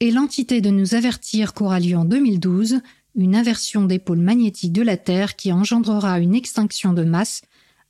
Et 0.00 0.10
l'entité 0.10 0.60
de 0.60 0.68
nous 0.68 0.94
avertir 0.94 1.54
qu'aura 1.54 1.80
lieu 1.80 1.96
en 1.96 2.04
2012 2.04 2.82
une 3.14 3.34
inversion 3.34 3.86
des 3.86 3.98
pôles 3.98 4.20
magnétiques 4.20 4.74
de 4.74 4.82
la 4.82 4.98
Terre 4.98 5.36
qui 5.36 5.52
engendrera 5.52 6.20
une 6.20 6.34
extinction 6.34 6.92
de 6.92 7.02
masse 7.02 7.40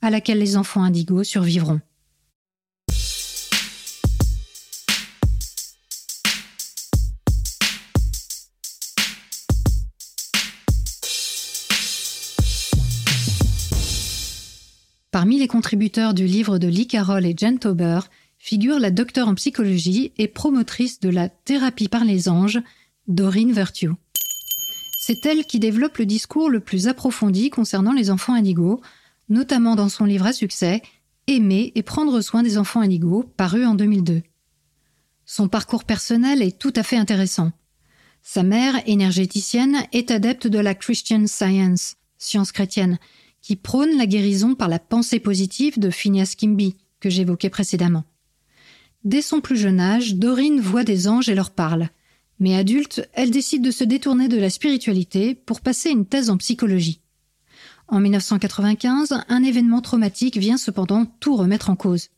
à 0.01 0.09
laquelle 0.09 0.39
les 0.39 0.55
enfants 0.55 0.83
indigos 0.83 1.25
survivront. 1.25 1.81
Parmi 15.29 15.41
les 15.41 15.47
contributeurs 15.47 16.15
du 16.15 16.25
livre 16.25 16.57
de 16.57 16.67
Lee 16.67 16.87
Carroll 16.87 17.23
et 17.23 17.35
Jen 17.37 17.59
Tauber 17.59 17.99
figure 18.39 18.79
la 18.79 18.89
docteure 18.89 19.27
en 19.27 19.35
psychologie 19.35 20.11
et 20.17 20.27
promotrice 20.27 20.99
de 21.01 21.09
la 21.09 21.29
thérapie 21.29 21.87
par 21.87 22.03
les 22.03 22.29
anges, 22.29 22.59
Doreen 23.07 23.51
Virtue. 23.51 23.91
C'est 24.97 25.23
elle 25.27 25.45
qui 25.45 25.59
développe 25.59 25.99
le 25.99 26.07
discours 26.07 26.49
le 26.49 26.59
plus 26.59 26.87
approfondi 26.87 27.51
concernant 27.51 27.93
les 27.93 28.09
enfants 28.09 28.33
indigos, 28.33 28.81
notamment 29.29 29.75
dans 29.75 29.87
son 29.87 30.05
livre 30.05 30.25
à 30.25 30.33
succès 30.33 30.81
Aimer 31.27 31.73
et 31.75 31.83
prendre 31.83 32.21
soin 32.21 32.41
des 32.41 32.57
enfants 32.57 32.81
indigos, 32.81 33.21
paru 33.37 33.67
en 33.67 33.75
2002. 33.75 34.23
Son 35.27 35.47
parcours 35.47 35.83
personnel 35.83 36.41
est 36.41 36.57
tout 36.57 36.73
à 36.75 36.81
fait 36.81 36.97
intéressant. 36.97 37.51
Sa 38.23 38.41
mère, 38.41 38.81
énergéticienne, 38.87 39.77
est 39.93 40.09
adepte 40.09 40.47
de 40.47 40.57
la 40.57 40.73
Christian 40.73 41.27
Science, 41.27 41.97
science 42.17 42.51
chrétienne, 42.51 42.97
qui 43.41 43.55
prône 43.55 43.97
la 43.97 44.05
guérison 44.05 44.55
par 44.55 44.67
la 44.67 44.79
pensée 44.79 45.19
positive 45.19 45.79
de 45.79 45.89
Phineas 45.89 46.35
Kimby, 46.37 46.75
que 46.99 47.09
j'évoquais 47.09 47.49
précédemment. 47.49 48.03
Dès 49.03 49.21
son 49.21 49.39
plus 49.39 49.57
jeune 49.57 49.79
âge, 49.79 50.15
Dorine 50.15 50.59
voit 50.59 50.83
des 50.83 51.07
anges 51.07 51.29
et 51.29 51.35
leur 51.35 51.51
parle. 51.51 51.89
Mais 52.39 52.55
adulte, 52.55 53.07
elle 53.13 53.31
décide 53.31 53.61
de 53.61 53.71
se 53.71 53.83
détourner 53.83 54.27
de 54.27 54.37
la 54.37 54.49
spiritualité 54.49 55.35
pour 55.35 55.61
passer 55.61 55.89
une 55.89 56.05
thèse 56.05 56.29
en 56.29 56.37
psychologie. 56.37 57.01
En 57.87 57.99
1995, 57.99 59.23
un 59.27 59.43
événement 59.43 59.81
traumatique 59.81 60.37
vient 60.37 60.57
cependant 60.57 61.05
tout 61.19 61.35
remettre 61.35 61.69
en 61.69 61.75
cause. 61.75 62.09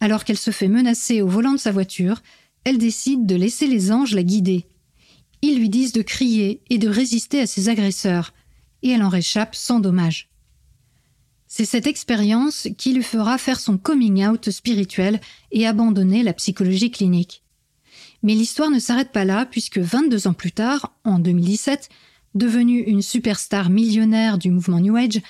Alors 0.00 0.24
qu'elle 0.24 0.38
se 0.38 0.50
fait 0.50 0.68
menacer 0.68 1.22
au 1.22 1.28
volant 1.28 1.52
de 1.52 1.58
sa 1.58 1.72
voiture, 1.72 2.22
elle 2.64 2.78
décide 2.78 3.26
de 3.26 3.36
laisser 3.36 3.66
les 3.66 3.92
anges 3.92 4.14
la 4.14 4.22
guider. 4.22 4.66
Ils 5.42 5.58
lui 5.58 5.68
disent 5.68 5.92
de 5.92 6.02
crier 6.02 6.62
et 6.68 6.78
de 6.78 6.88
résister 6.88 7.40
à 7.40 7.46
ses 7.46 7.68
agresseurs, 7.68 8.34
et 8.82 8.90
elle 8.90 9.02
en 9.02 9.08
réchappe 9.08 9.54
sans 9.54 9.80
dommage. 9.80 10.29
C'est 11.52 11.64
cette 11.64 11.88
expérience 11.88 12.68
qui 12.78 12.94
lui 12.94 13.02
fera 13.02 13.36
faire 13.36 13.58
son 13.58 13.76
coming 13.76 14.24
out 14.24 14.50
spirituel 14.50 15.20
et 15.50 15.66
abandonner 15.66 16.22
la 16.22 16.32
psychologie 16.32 16.92
clinique. 16.92 17.42
Mais 18.22 18.34
l'histoire 18.36 18.70
ne 18.70 18.78
s'arrête 18.78 19.10
pas 19.10 19.24
là 19.24 19.46
puisque 19.46 19.78
22 19.78 20.28
ans 20.28 20.32
plus 20.32 20.52
tard, 20.52 20.94
en 21.02 21.18
2017, 21.18 21.88
devenue 22.36 22.78
une 22.78 23.02
superstar 23.02 23.68
millionnaire 23.68 24.38
du 24.38 24.52
mouvement 24.52 24.78
New 24.78 24.94
Age, 24.94 25.20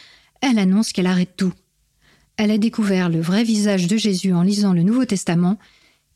elle 0.43 0.59
annonce 0.59 0.93
qu'elle 0.93 1.07
arrête 1.07 1.37
tout. 1.39 1.55
Elle 2.37 2.51
a 2.51 2.59
découvert 2.59 3.09
le 3.09 3.23
vrai 3.23 3.43
visage 3.43 3.87
de 3.87 3.97
Jésus 3.97 4.35
en 4.35 4.43
lisant 4.43 4.75
le 4.75 4.83
Nouveau 4.83 5.07
Testament 5.07 5.59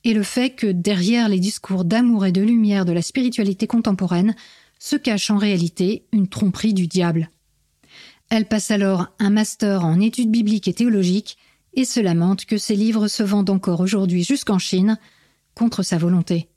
et 0.05 0.13
le 0.13 0.23
fait 0.23 0.51
que 0.51 0.67
derrière 0.67 1.31
les 1.31 1.41
discours 1.41 1.87
d'amour 1.87 2.27
et 2.27 2.33
de 2.33 2.43
lumière 2.43 2.85
de 2.85 2.93
la 2.93 3.03
spiritualité 3.03 3.67
contemporaine 3.67 4.37
se 4.79 4.97
cache 4.97 5.31
en 5.31 5.39
réalité 5.39 6.05
une 6.13 6.29
tromperie 6.29 6.75
du 6.75 6.89
diable. 6.89 7.31
Elle 8.31 8.47
passe 8.47 8.71
alors 8.71 9.09
un 9.19 9.31
master 9.31 9.85
en 9.85 10.01
études 10.01 10.31
bibliques 10.31 10.69
et 10.69 10.75
théologiques 10.75 11.37
et 11.75 11.85
se 11.85 12.01
lamente 12.01 12.45
que 12.45 12.59
ses 12.59 12.77
livres 12.77 13.09
se 13.09 13.23
vendent 13.23 13.51
encore 13.51 13.81
aujourd'hui 13.81 14.25
jusqu'en 14.25 14.59
Chine 14.59 14.99
contre 15.55 15.83
sa 15.83 15.99
volonté. 15.99 16.49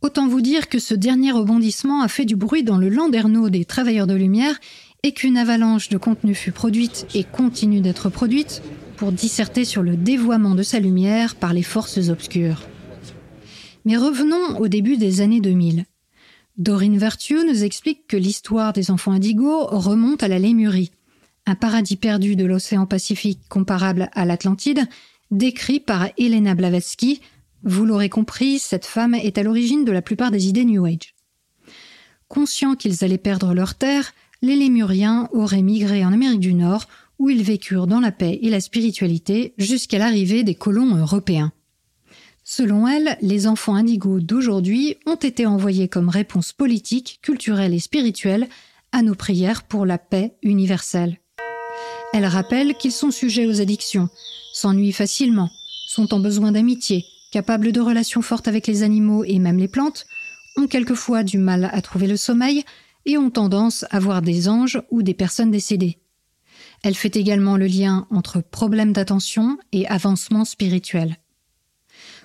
Autant 0.00 0.28
vous 0.28 0.40
dire 0.40 0.68
que 0.68 0.78
ce 0.78 0.94
dernier 0.94 1.32
rebondissement 1.32 2.02
a 2.02 2.08
fait 2.08 2.24
du 2.24 2.36
bruit 2.36 2.62
dans 2.62 2.78
le 2.78 2.88
landerneau 2.88 3.50
des 3.50 3.64
travailleurs 3.64 4.06
de 4.06 4.14
lumière 4.14 4.58
et 5.02 5.12
qu'une 5.12 5.36
avalanche 5.36 5.88
de 5.88 5.98
contenu 5.98 6.34
fut 6.34 6.52
produite 6.52 7.06
et 7.14 7.24
continue 7.24 7.80
d'être 7.80 8.08
produite 8.08 8.62
pour 8.96 9.12
disserter 9.12 9.64
sur 9.64 9.82
le 9.82 9.96
dévoiement 9.96 10.54
de 10.54 10.62
sa 10.62 10.78
lumière 10.78 11.34
par 11.34 11.52
les 11.52 11.62
forces 11.62 12.08
obscures. 12.08 12.62
Mais 13.84 13.96
revenons 13.96 14.58
au 14.58 14.68
début 14.68 14.96
des 14.96 15.20
années 15.20 15.40
2000. 15.40 15.84
Dorine 16.58 16.98
Vertueux 16.98 17.46
nous 17.46 17.62
explique 17.62 18.08
que 18.08 18.16
l'histoire 18.16 18.72
des 18.72 18.90
enfants 18.90 19.12
indigos 19.12 19.66
remonte 19.66 20.24
à 20.24 20.28
la 20.28 20.40
Lémurie, 20.40 20.90
un 21.46 21.54
paradis 21.54 21.94
perdu 21.94 22.34
de 22.34 22.44
l'océan 22.44 22.84
Pacifique 22.84 23.40
comparable 23.48 24.10
à 24.12 24.24
l'Atlantide, 24.24 24.84
décrit 25.30 25.78
par 25.78 26.08
Elena 26.18 26.56
Blavatsky. 26.56 27.20
Vous 27.62 27.84
l'aurez 27.84 28.08
compris, 28.08 28.58
cette 28.58 28.86
femme 28.86 29.14
est 29.14 29.38
à 29.38 29.44
l'origine 29.44 29.84
de 29.84 29.92
la 29.92 30.02
plupart 30.02 30.32
des 30.32 30.48
idées 30.48 30.64
New 30.64 30.84
Age. 30.84 31.14
Conscients 32.26 32.74
qu'ils 32.74 33.04
allaient 33.04 33.18
perdre 33.18 33.54
leur 33.54 33.76
terre, 33.76 34.12
les 34.42 34.56
Lémuriens 34.56 35.28
auraient 35.32 35.62
migré 35.62 36.04
en 36.04 36.12
Amérique 36.12 36.40
du 36.40 36.54
Nord, 36.54 36.88
où 37.20 37.30
ils 37.30 37.42
vécurent 37.44 37.86
dans 37.86 38.00
la 38.00 38.12
paix 38.12 38.40
et 38.42 38.50
la 38.50 38.60
spiritualité 38.60 39.54
jusqu'à 39.58 39.98
l'arrivée 39.98 40.42
des 40.42 40.56
colons 40.56 40.96
européens. 40.96 41.52
Selon 42.50 42.88
elle, 42.88 43.18
les 43.20 43.46
enfants 43.46 43.74
indigos 43.74 44.20
d'aujourd'hui 44.20 44.96
ont 45.04 45.16
été 45.16 45.44
envoyés 45.44 45.86
comme 45.86 46.08
réponse 46.08 46.54
politique, 46.54 47.18
culturelle 47.20 47.74
et 47.74 47.78
spirituelle 47.78 48.48
à 48.90 49.02
nos 49.02 49.14
prières 49.14 49.64
pour 49.64 49.84
la 49.84 49.98
paix 49.98 50.34
universelle. 50.42 51.20
Elle 52.14 52.24
rappelle 52.24 52.72
qu'ils 52.72 52.92
sont 52.92 53.10
sujets 53.10 53.44
aux 53.44 53.60
addictions, 53.60 54.08
s'ennuient 54.54 54.92
facilement, 54.92 55.50
sont 55.88 56.14
en 56.14 56.20
besoin 56.20 56.50
d'amitié, 56.50 57.04
capables 57.32 57.70
de 57.70 57.82
relations 57.82 58.22
fortes 58.22 58.48
avec 58.48 58.66
les 58.66 58.82
animaux 58.82 59.24
et 59.24 59.38
même 59.38 59.58
les 59.58 59.68
plantes, 59.68 60.06
ont 60.56 60.68
quelquefois 60.68 61.24
du 61.24 61.36
mal 61.36 61.68
à 61.70 61.82
trouver 61.82 62.06
le 62.06 62.16
sommeil 62.16 62.64
et 63.04 63.18
ont 63.18 63.28
tendance 63.28 63.84
à 63.90 64.00
voir 64.00 64.22
des 64.22 64.48
anges 64.48 64.80
ou 64.90 65.02
des 65.02 65.12
personnes 65.12 65.50
décédées. 65.50 65.98
Elle 66.82 66.94
fait 66.94 67.14
également 67.14 67.58
le 67.58 67.66
lien 67.66 68.06
entre 68.10 68.40
problème 68.40 68.94
d'attention 68.94 69.58
et 69.72 69.86
avancement 69.86 70.46
spirituel. 70.46 71.18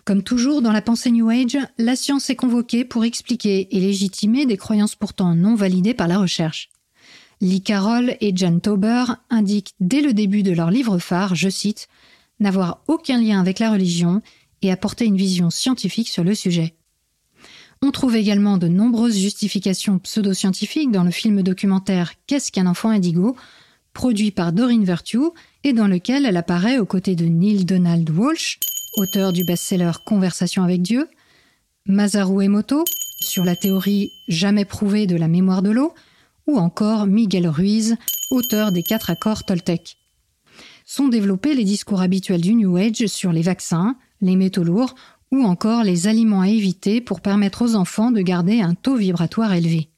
Comme 0.05 0.23
toujours 0.23 0.61
dans 0.61 0.73
la 0.73 0.81
pensée 0.81 1.11
New 1.11 1.29
Age, 1.29 1.57
la 1.77 1.95
science 1.95 2.29
est 2.29 2.35
convoquée 2.35 2.83
pour 2.83 3.05
expliquer 3.05 3.75
et 3.75 3.79
légitimer 3.79 4.45
des 4.45 4.57
croyances 4.57 4.95
pourtant 4.95 5.33
non 5.33 5.55
validées 5.55 5.93
par 5.93 6.09
la 6.09 6.17
recherche. 6.17 6.69
Lee 7.39 7.61
Carroll 7.61 8.17
et 8.19 8.35
Jan 8.35 8.59
Tauber 8.59 9.05
indiquent 9.29 9.73
dès 9.79 10.01
le 10.01 10.13
début 10.13 10.43
de 10.43 10.51
leur 10.51 10.71
livre 10.71 10.99
phare, 10.99 11.35
je 11.35 11.49
cite, 11.49 11.87
n'avoir 12.39 12.81
aucun 12.87 13.21
lien 13.21 13.39
avec 13.39 13.59
la 13.59 13.71
religion 13.71 14.21
et 14.61 14.71
apporter 14.71 15.05
une 15.05 15.17
vision 15.17 15.49
scientifique 15.49 16.09
sur 16.09 16.23
le 16.23 16.35
sujet. 16.35 16.75
On 17.81 17.91
trouve 17.91 18.15
également 18.15 18.57
de 18.57 18.67
nombreuses 18.67 19.17
justifications 19.17 19.99
pseudo-scientifiques 19.99 20.91
dans 20.91 21.03
le 21.03 21.11
film 21.11 21.43
documentaire 21.43 22.13
Qu'est-ce 22.27 22.51
qu'un 22.51 22.67
enfant 22.67 22.89
indigo? 22.89 23.35
produit 23.93 24.31
par 24.31 24.53
Doreen 24.53 24.83
Virtue 24.83 25.29
et 25.63 25.71
dans 25.71 25.87
lequel 25.87 26.25
elle 26.25 26.37
apparaît 26.37 26.79
aux 26.79 26.85
côtés 26.85 27.15
de 27.15 27.25
Neil 27.25 27.63
Donald 27.63 28.09
Walsh, 28.09 28.59
auteur 28.97 29.33
du 29.33 29.43
best-seller 29.43 29.91
Conversation 30.05 30.63
avec 30.63 30.81
Dieu, 30.81 31.07
Masaru 31.85 32.45
Emoto, 32.45 32.83
sur 33.19 33.43
la 33.43 33.55
théorie 33.55 34.11
jamais 34.27 34.65
prouvée 34.65 35.07
de 35.07 35.15
la 35.15 35.27
mémoire 35.27 35.61
de 35.61 35.71
l'eau, 35.71 35.93
ou 36.47 36.57
encore 36.57 37.07
Miguel 37.07 37.47
Ruiz, 37.47 37.95
auteur 38.31 38.71
des 38.71 38.83
quatre 38.83 39.09
accords 39.09 39.43
Toltec. 39.45 39.97
Sont 40.85 41.07
développés 41.07 41.55
les 41.55 41.63
discours 41.63 42.01
habituels 42.01 42.41
du 42.41 42.55
New 42.55 42.75
Age 42.75 43.07
sur 43.07 43.31
les 43.31 43.41
vaccins, 43.41 43.95
les 44.21 44.35
métaux 44.35 44.63
lourds 44.63 44.95
ou 45.31 45.43
encore 45.43 45.83
les 45.83 46.07
aliments 46.07 46.41
à 46.41 46.49
éviter 46.49 47.01
pour 47.01 47.21
permettre 47.21 47.63
aux 47.63 47.75
enfants 47.75 48.11
de 48.11 48.21
garder 48.21 48.61
un 48.61 48.75
taux 48.75 48.95
vibratoire 48.95 49.53
élevé. 49.53 49.89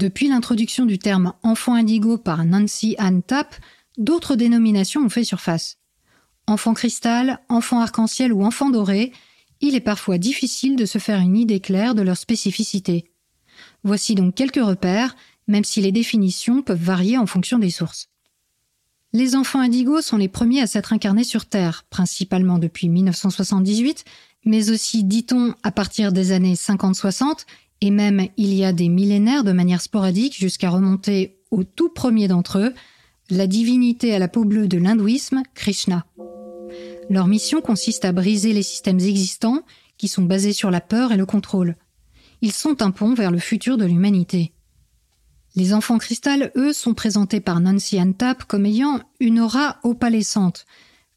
Depuis 0.00 0.28
l'introduction 0.28 0.86
du 0.86 0.98
terme 0.98 1.34
enfant 1.42 1.74
indigo 1.74 2.16
par 2.16 2.46
Nancy 2.46 2.94
Ann 2.96 3.22
Tapp, 3.22 3.54
d'autres 3.98 4.34
dénominations 4.34 5.02
ont 5.02 5.10
fait 5.10 5.24
surface. 5.24 5.76
Enfant 6.46 6.72
cristal, 6.72 7.38
enfant 7.50 7.80
arc-en-ciel 7.80 8.32
ou 8.32 8.42
enfant 8.42 8.70
doré, 8.70 9.12
il 9.60 9.74
est 9.74 9.80
parfois 9.80 10.16
difficile 10.16 10.76
de 10.76 10.86
se 10.86 10.96
faire 10.96 11.20
une 11.20 11.36
idée 11.36 11.60
claire 11.60 11.94
de 11.94 12.00
leur 12.00 12.16
spécificité. 12.16 13.12
Voici 13.84 14.14
donc 14.14 14.34
quelques 14.34 14.64
repères, 14.64 15.16
même 15.46 15.64
si 15.64 15.82
les 15.82 15.92
définitions 15.92 16.62
peuvent 16.62 16.82
varier 16.82 17.18
en 17.18 17.26
fonction 17.26 17.58
des 17.58 17.68
sources. 17.68 18.08
Les 19.12 19.36
enfants 19.36 19.60
indigos 19.60 20.00
sont 20.00 20.16
les 20.16 20.28
premiers 20.28 20.62
à 20.62 20.66
s'être 20.66 20.94
incarnés 20.94 21.24
sur 21.24 21.44
Terre, 21.44 21.84
principalement 21.90 22.58
depuis 22.58 22.88
1978, 22.88 24.06
mais 24.46 24.70
aussi, 24.70 25.04
dit-on, 25.04 25.54
à 25.62 25.70
partir 25.70 26.10
des 26.10 26.32
années 26.32 26.54
50-60, 26.54 27.44
et 27.80 27.90
même 27.90 28.26
il 28.36 28.52
y 28.54 28.64
a 28.64 28.72
des 28.72 28.88
millénaires 28.88 29.44
de 29.44 29.52
manière 29.52 29.80
sporadique 29.80 30.38
jusqu'à 30.38 30.70
remonter 30.70 31.38
au 31.50 31.64
tout 31.64 31.88
premier 31.88 32.28
d'entre 32.28 32.58
eux, 32.58 32.74
la 33.30 33.46
divinité 33.46 34.14
à 34.14 34.18
la 34.18 34.28
peau 34.28 34.44
bleue 34.44 34.68
de 34.68 34.78
l'hindouisme, 34.78 35.42
Krishna. 35.54 36.04
Leur 37.08 37.26
mission 37.26 37.60
consiste 37.60 38.04
à 38.04 38.12
briser 38.12 38.52
les 38.52 38.62
systèmes 38.62 39.00
existants 39.00 39.62
qui 39.98 40.08
sont 40.08 40.22
basés 40.22 40.52
sur 40.52 40.70
la 40.70 40.80
peur 40.80 41.12
et 41.12 41.16
le 41.16 41.26
contrôle. 41.26 41.76
Ils 42.42 42.52
sont 42.52 42.82
un 42.82 42.90
pont 42.90 43.14
vers 43.14 43.30
le 43.30 43.38
futur 43.38 43.76
de 43.76 43.84
l'humanité. 43.84 44.52
Les 45.56 45.74
enfants 45.74 45.98
cristal, 45.98 46.52
eux, 46.56 46.72
sont 46.72 46.94
présentés 46.94 47.40
par 47.40 47.60
Nancy 47.60 48.00
Antap 48.00 48.44
comme 48.44 48.66
ayant 48.66 49.00
une 49.18 49.40
aura 49.40 49.78
opalescente, 49.82 50.64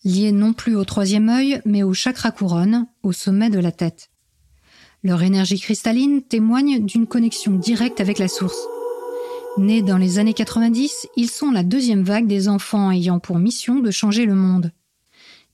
liée 0.03 0.31
non 0.31 0.53
plus 0.53 0.75
au 0.75 0.83
troisième 0.85 1.29
œil, 1.29 1.61
mais 1.65 1.83
au 1.83 1.93
chakra 1.93 2.31
couronne, 2.31 2.87
au 3.03 3.11
sommet 3.11 3.49
de 3.49 3.59
la 3.59 3.71
tête. 3.71 4.09
Leur 5.05 5.21
énergie 5.21 5.59
cristalline 5.59 6.21
témoigne 6.21 6.85
d'une 6.85 7.07
connexion 7.07 7.51
directe 7.51 7.99
avec 7.99 8.19
la 8.19 8.29
source. 8.29 8.57
Nés 9.57 9.81
dans 9.81 9.97
les 9.97 10.17
années 10.17 10.33
90, 10.33 11.07
ils 11.17 11.29
sont 11.29 11.51
la 11.51 11.63
deuxième 11.63 12.03
vague 12.03 12.25
des 12.25 12.47
enfants 12.47 12.89
ayant 12.89 13.19
pour 13.19 13.37
mission 13.37 13.81
de 13.81 13.91
changer 13.91 14.25
le 14.25 14.33
monde. 14.33 14.71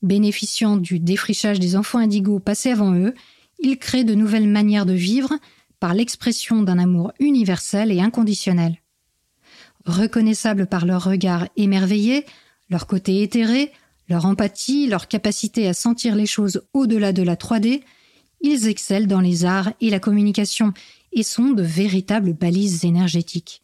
Bénéficiant 0.02 0.76
du 0.76 1.00
défrichage 1.00 1.58
des 1.58 1.74
enfants 1.74 1.98
indigos 1.98 2.38
passés 2.38 2.70
avant 2.70 2.94
eux, 2.94 3.12
ils 3.58 3.76
créent 3.76 4.04
de 4.04 4.14
nouvelles 4.14 4.48
manières 4.48 4.86
de 4.86 4.92
vivre 4.92 5.32
par 5.80 5.94
l'expression 5.94 6.62
d'un 6.62 6.78
amour 6.78 7.12
universel 7.18 7.90
et 7.90 8.00
inconditionnel. 8.00 8.80
Reconnaissables 9.84 10.68
par 10.68 10.86
leur 10.86 11.02
regard 11.02 11.48
émerveillé, 11.56 12.24
leur 12.68 12.86
côté 12.86 13.20
éthéré, 13.20 13.72
leur 14.08 14.26
empathie, 14.26 14.86
leur 14.86 15.08
capacité 15.08 15.66
à 15.66 15.74
sentir 15.74 16.14
les 16.14 16.26
choses 16.26 16.62
au-delà 16.72 17.12
de 17.12 17.22
la 17.22 17.34
3D, 17.34 17.82
ils 18.40 18.68
excellent 18.68 19.06
dans 19.06 19.20
les 19.20 19.44
arts 19.44 19.72
et 19.80 19.90
la 19.90 20.00
communication 20.00 20.72
et 21.12 21.22
sont 21.22 21.50
de 21.50 21.62
véritables 21.62 22.32
balises 22.32 22.84
énergétiques. 22.84 23.62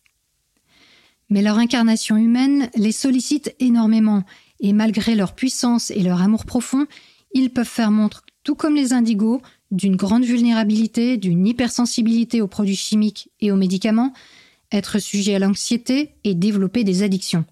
Mais 1.29 1.43
leur 1.43 1.59
incarnation 1.59 2.17
humaine 2.17 2.71
les 2.77 2.93
sollicite 2.93 3.55
énormément 3.59 4.25
et 4.61 4.73
malgré 4.73 5.15
leur 5.15 5.35
puissance 5.35 5.91
et 5.91 6.03
leur 6.03 6.23
amour 6.23 6.45
profond, 6.45 6.87
ils 7.35 7.51
peuvent 7.51 7.67
faire 7.67 7.91
montre, 7.91 8.25
tout 8.45 8.55
comme 8.55 8.77
les 8.77 8.93
indigos, 8.93 9.43
d'une 9.71 9.97
grande 9.97 10.25
vulnérabilité, 10.25 11.17
d'une 11.17 11.47
hypersensibilité 11.47 12.41
aux 12.41 12.47
produits 12.47 12.77
chimiques 12.77 13.31
et 13.41 13.51
aux 13.51 13.57
médicaments, 13.57 14.13
être 14.73 14.99
sujet 14.99 15.35
à 15.35 15.39
l'anxiété 15.39 16.15
et 16.25 16.35
développer 16.35 16.85
des 16.85 17.03
addictions. 17.03 17.45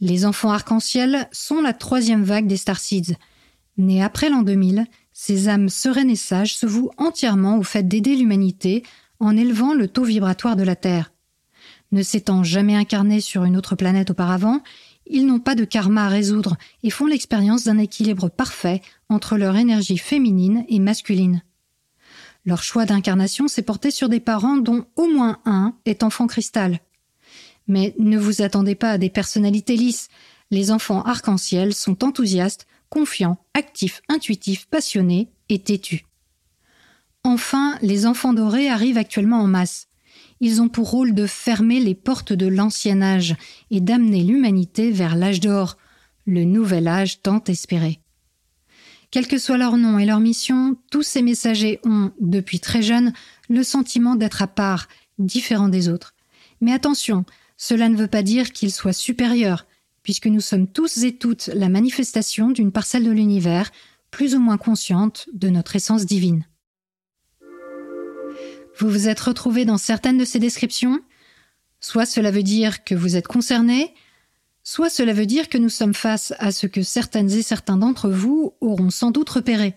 Les 0.00 0.24
enfants 0.24 0.50
arc-en-ciel 0.50 1.28
sont 1.32 1.60
la 1.60 1.72
troisième 1.72 2.24
vague 2.24 2.46
des 2.46 2.56
Starseeds. 2.56 3.16
Nés 3.76 4.02
après 4.02 4.30
l'an 4.30 4.42
2000, 4.42 4.86
ces 5.22 5.48
âmes 5.48 5.68
sereines 5.68 6.08
et 6.08 6.16
sages 6.16 6.56
se 6.56 6.64
vouent 6.64 6.92
entièrement 6.96 7.58
au 7.58 7.62
fait 7.62 7.86
d'aider 7.86 8.16
l'humanité 8.16 8.84
en 9.18 9.36
élevant 9.36 9.74
le 9.74 9.86
taux 9.86 10.02
vibratoire 10.02 10.56
de 10.56 10.62
la 10.62 10.76
Terre. 10.76 11.12
Ne 11.92 12.02
s'étant 12.02 12.42
jamais 12.42 12.74
incarnés 12.74 13.20
sur 13.20 13.44
une 13.44 13.58
autre 13.58 13.76
planète 13.76 14.08
auparavant, 14.08 14.62
ils 15.04 15.26
n'ont 15.26 15.38
pas 15.38 15.54
de 15.54 15.66
karma 15.66 16.06
à 16.06 16.08
résoudre 16.08 16.56
et 16.82 16.88
font 16.88 17.04
l'expérience 17.04 17.64
d'un 17.64 17.76
équilibre 17.76 18.30
parfait 18.30 18.80
entre 19.10 19.36
leur 19.36 19.56
énergie 19.56 19.98
féminine 19.98 20.64
et 20.70 20.78
masculine. 20.78 21.42
Leur 22.46 22.62
choix 22.62 22.86
d'incarnation 22.86 23.46
s'est 23.46 23.60
porté 23.60 23.90
sur 23.90 24.08
des 24.08 24.20
parents 24.20 24.56
dont 24.56 24.86
au 24.96 25.06
moins 25.06 25.40
un 25.44 25.74
est 25.84 26.02
enfant 26.02 26.28
cristal. 26.28 26.80
Mais 27.68 27.94
ne 27.98 28.16
vous 28.16 28.40
attendez 28.40 28.74
pas 28.74 28.92
à 28.92 28.98
des 28.98 29.10
personnalités 29.10 29.76
lisses. 29.76 30.08
Les 30.50 30.70
enfants 30.70 31.02
arc-en-ciel 31.02 31.74
sont 31.74 32.04
enthousiastes, 32.04 32.66
confiants, 32.90 33.38
actifs, 33.54 34.02
intuitifs, 34.08 34.66
passionnés 34.66 35.30
et 35.48 35.60
têtus. 35.60 36.04
Enfin, 37.24 37.78
les 37.82 38.06
enfants 38.06 38.34
dorés 38.34 38.68
arrivent 38.68 38.98
actuellement 38.98 39.40
en 39.40 39.46
masse. 39.46 39.88
Ils 40.40 40.60
ont 40.60 40.68
pour 40.68 40.90
rôle 40.90 41.14
de 41.14 41.26
fermer 41.26 41.80
les 41.80 41.94
portes 41.94 42.32
de 42.32 42.46
l'ancien 42.46 43.02
âge 43.02 43.36
et 43.70 43.80
d'amener 43.80 44.22
l'humanité 44.22 44.90
vers 44.90 45.16
l'âge 45.16 45.40
d'or, 45.40 45.76
le 46.26 46.44
nouvel 46.44 46.88
âge 46.88 47.20
tant 47.22 47.42
espéré. 47.44 48.00
Quel 49.10 49.26
que 49.26 49.38
soit 49.38 49.58
leur 49.58 49.76
nom 49.76 49.98
et 49.98 50.06
leur 50.06 50.20
mission, 50.20 50.76
tous 50.90 51.02
ces 51.02 51.20
messagers 51.20 51.80
ont, 51.84 52.12
depuis 52.20 52.60
très 52.60 52.80
jeunes, 52.80 53.12
le 53.48 53.62
sentiment 53.64 54.14
d'être 54.14 54.40
à 54.40 54.46
part, 54.46 54.86
différents 55.18 55.68
des 55.68 55.88
autres. 55.88 56.14
Mais 56.60 56.72
attention, 56.72 57.24
cela 57.56 57.88
ne 57.88 57.96
veut 57.96 58.06
pas 58.06 58.22
dire 58.22 58.52
qu'ils 58.52 58.72
soient 58.72 58.92
supérieurs, 58.92 59.66
puisque 60.02 60.26
nous 60.26 60.40
sommes 60.40 60.66
tous 60.66 61.04
et 61.04 61.16
toutes 61.16 61.48
la 61.48 61.68
manifestation 61.68 62.50
d'une 62.50 62.72
parcelle 62.72 63.04
de 63.04 63.10
l'univers, 63.10 63.70
plus 64.10 64.34
ou 64.34 64.40
moins 64.40 64.58
consciente 64.58 65.28
de 65.32 65.48
notre 65.48 65.76
essence 65.76 66.06
divine. 66.06 66.44
Vous 68.78 68.88
vous 68.88 69.08
êtes 69.08 69.20
retrouvé 69.20 69.64
dans 69.64 69.78
certaines 69.78 70.18
de 70.18 70.24
ces 70.24 70.38
descriptions? 70.38 71.00
Soit 71.80 72.06
cela 72.06 72.30
veut 72.30 72.42
dire 72.42 72.84
que 72.84 72.94
vous 72.94 73.16
êtes 73.16 73.28
concerné, 73.28 73.94
soit 74.62 74.90
cela 74.90 75.12
veut 75.12 75.26
dire 75.26 75.48
que 75.48 75.58
nous 75.58 75.68
sommes 75.68 75.94
face 75.94 76.32
à 76.38 76.50
ce 76.52 76.66
que 76.66 76.82
certaines 76.82 77.30
et 77.30 77.42
certains 77.42 77.76
d'entre 77.76 78.08
vous 78.08 78.54
auront 78.60 78.90
sans 78.90 79.10
doute 79.10 79.30
repéré. 79.30 79.74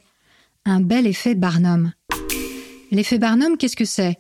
Un 0.66 0.80
bel 0.80 1.08
effet 1.08 1.36
Barnum. 1.36 1.92
L'effet 2.92 3.18
Barnum, 3.18 3.58
qu'est-ce 3.58 3.76
que 3.76 3.86
c'est? 3.86 4.20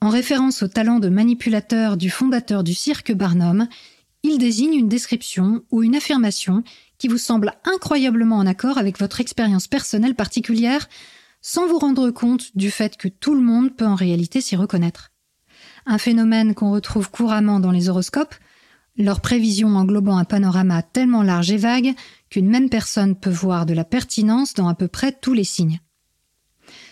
En 0.00 0.08
référence 0.08 0.62
au 0.64 0.68
talent 0.68 0.98
de 0.98 1.08
manipulateur 1.08 1.96
du 1.96 2.10
fondateur 2.10 2.64
du 2.64 2.74
cirque 2.74 3.12
Barnum, 3.12 3.68
il 4.22 4.38
désigne 4.38 4.74
une 4.74 4.88
description 4.88 5.64
ou 5.70 5.82
une 5.82 5.96
affirmation 5.96 6.62
qui 6.98 7.08
vous 7.08 7.18
semble 7.18 7.54
incroyablement 7.64 8.36
en 8.36 8.46
accord 8.46 8.78
avec 8.78 8.98
votre 8.98 9.20
expérience 9.20 9.66
personnelle 9.66 10.14
particulière, 10.14 10.88
sans 11.40 11.66
vous 11.66 11.78
rendre 11.78 12.10
compte 12.10 12.56
du 12.56 12.70
fait 12.70 12.96
que 12.96 13.08
tout 13.08 13.34
le 13.34 13.40
monde 13.40 13.74
peut 13.74 13.86
en 13.86 13.96
réalité 13.96 14.40
s'y 14.40 14.54
reconnaître. 14.54 15.10
Un 15.86 15.98
phénomène 15.98 16.54
qu'on 16.54 16.70
retrouve 16.70 17.10
couramment 17.10 17.58
dans 17.58 17.72
les 17.72 17.88
horoscopes, 17.88 18.36
leur 18.96 19.20
prévision 19.20 19.74
englobant 19.74 20.16
un 20.16 20.24
panorama 20.24 20.82
tellement 20.82 21.22
large 21.22 21.50
et 21.50 21.56
vague 21.56 21.94
qu'une 22.30 22.48
même 22.48 22.68
personne 22.68 23.16
peut 23.16 23.30
voir 23.30 23.66
de 23.66 23.74
la 23.74 23.84
pertinence 23.84 24.54
dans 24.54 24.68
à 24.68 24.74
peu 24.74 24.86
près 24.86 25.12
tous 25.12 25.32
les 25.32 25.44
signes. 25.44 25.80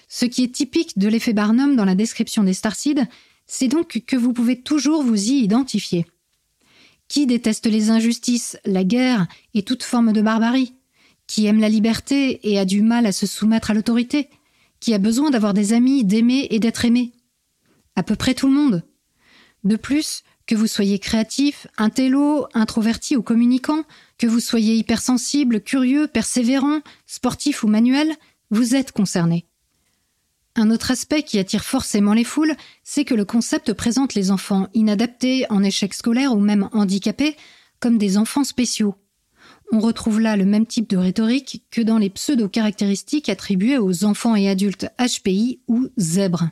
Ce 0.08 0.24
qui 0.24 0.42
est 0.42 0.52
typique 0.52 0.98
de 0.98 1.06
l'effet 1.06 1.32
Barnum 1.32 1.76
dans 1.76 1.84
la 1.84 1.94
description 1.94 2.42
des 2.42 2.54
starseeds, 2.54 3.06
c'est 3.46 3.68
donc 3.68 4.02
que 4.06 4.16
vous 4.16 4.32
pouvez 4.32 4.60
toujours 4.60 5.04
vous 5.04 5.30
y 5.30 5.42
identifier. 5.42 6.06
Qui 7.10 7.26
déteste 7.26 7.66
les 7.66 7.90
injustices, 7.90 8.56
la 8.64 8.84
guerre 8.84 9.26
et 9.52 9.64
toute 9.64 9.82
forme 9.82 10.12
de 10.12 10.22
barbarie? 10.22 10.74
Qui 11.26 11.46
aime 11.46 11.58
la 11.58 11.68
liberté 11.68 12.38
et 12.48 12.56
a 12.56 12.64
du 12.64 12.82
mal 12.82 13.04
à 13.04 13.10
se 13.10 13.26
soumettre 13.26 13.72
à 13.72 13.74
l'autorité? 13.74 14.28
Qui 14.78 14.94
a 14.94 14.98
besoin 14.98 15.30
d'avoir 15.30 15.52
des 15.52 15.72
amis, 15.72 16.04
d'aimer 16.04 16.46
et 16.50 16.60
d'être 16.60 16.84
aimé? 16.84 17.10
À 17.96 18.04
peu 18.04 18.14
près 18.14 18.34
tout 18.34 18.46
le 18.46 18.54
monde. 18.54 18.84
De 19.64 19.74
plus, 19.74 20.22
que 20.46 20.54
vous 20.54 20.68
soyez 20.68 21.00
créatif, 21.00 21.66
intello, 21.78 22.46
introverti 22.54 23.16
ou 23.16 23.22
communicant, 23.22 23.82
que 24.16 24.28
vous 24.28 24.38
soyez 24.38 24.76
hypersensible, 24.76 25.62
curieux, 25.62 26.06
persévérant, 26.06 26.78
sportif 27.08 27.64
ou 27.64 27.66
manuel, 27.66 28.14
vous 28.52 28.76
êtes 28.76 28.92
concerné. 28.92 29.46
Un 30.56 30.70
autre 30.70 30.90
aspect 30.90 31.22
qui 31.22 31.38
attire 31.38 31.64
forcément 31.64 32.12
les 32.12 32.24
foules, 32.24 32.54
c'est 32.82 33.04
que 33.04 33.14
le 33.14 33.24
concept 33.24 33.72
présente 33.72 34.14
les 34.14 34.30
enfants 34.30 34.68
inadaptés, 34.74 35.46
en 35.48 35.62
échec 35.62 35.94
scolaire 35.94 36.34
ou 36.34 36.40
même 36.40 36.68
handicapés 36.72 37.36
comme 37.78 37.98
des 37.98 38.18
enfants 38.18 38.44
spéciaux. 38.44 38.94
On 39.72 39.78
retrouve 39.78 40.20
là 40.20 40.36
le 40.36 40.44
même 40.44 40.66
type 40.66 40.90
de 40.90 40.96
rhétorique 40.96 41.64
que 41.70 41.80
dans 41.80 41.98
les 41.98 42.10
pseudo-caractéristiques 42.10 43.28
attribuées 43.28 43.78
aux 43.78 44.04
enfants 44.04 44.34
et 44.34 44.48
adultes 44.48 44.88
HPI 44.98 45.60
ou 45.68 45.88
zèbres. 45.96 46.50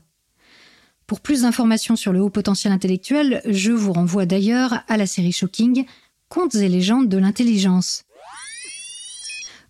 Pour 1.06 1.20
plus 1.20 1.42
d'informations 1.42 1.96
sur 1.96 2.12
le 2.12 2.20
haut 2.20 2.30
potentiel 2.30 2.72
intellectuel, 2.72 3.40
je 3.46 3.72
vous 3.72 3.92
renvoie 3.92 4.26
d'ailleurs 4.26 4.84
à 4.86 4.96
la 4.96 5.06
série 5.06 5.32
Shocking 5.32 5.84
Contes 6.28 6.56
et 6.56 6.68
légendes 6.68 7.08
de 7.08 7.18
l'intelligence. 7.18 8.04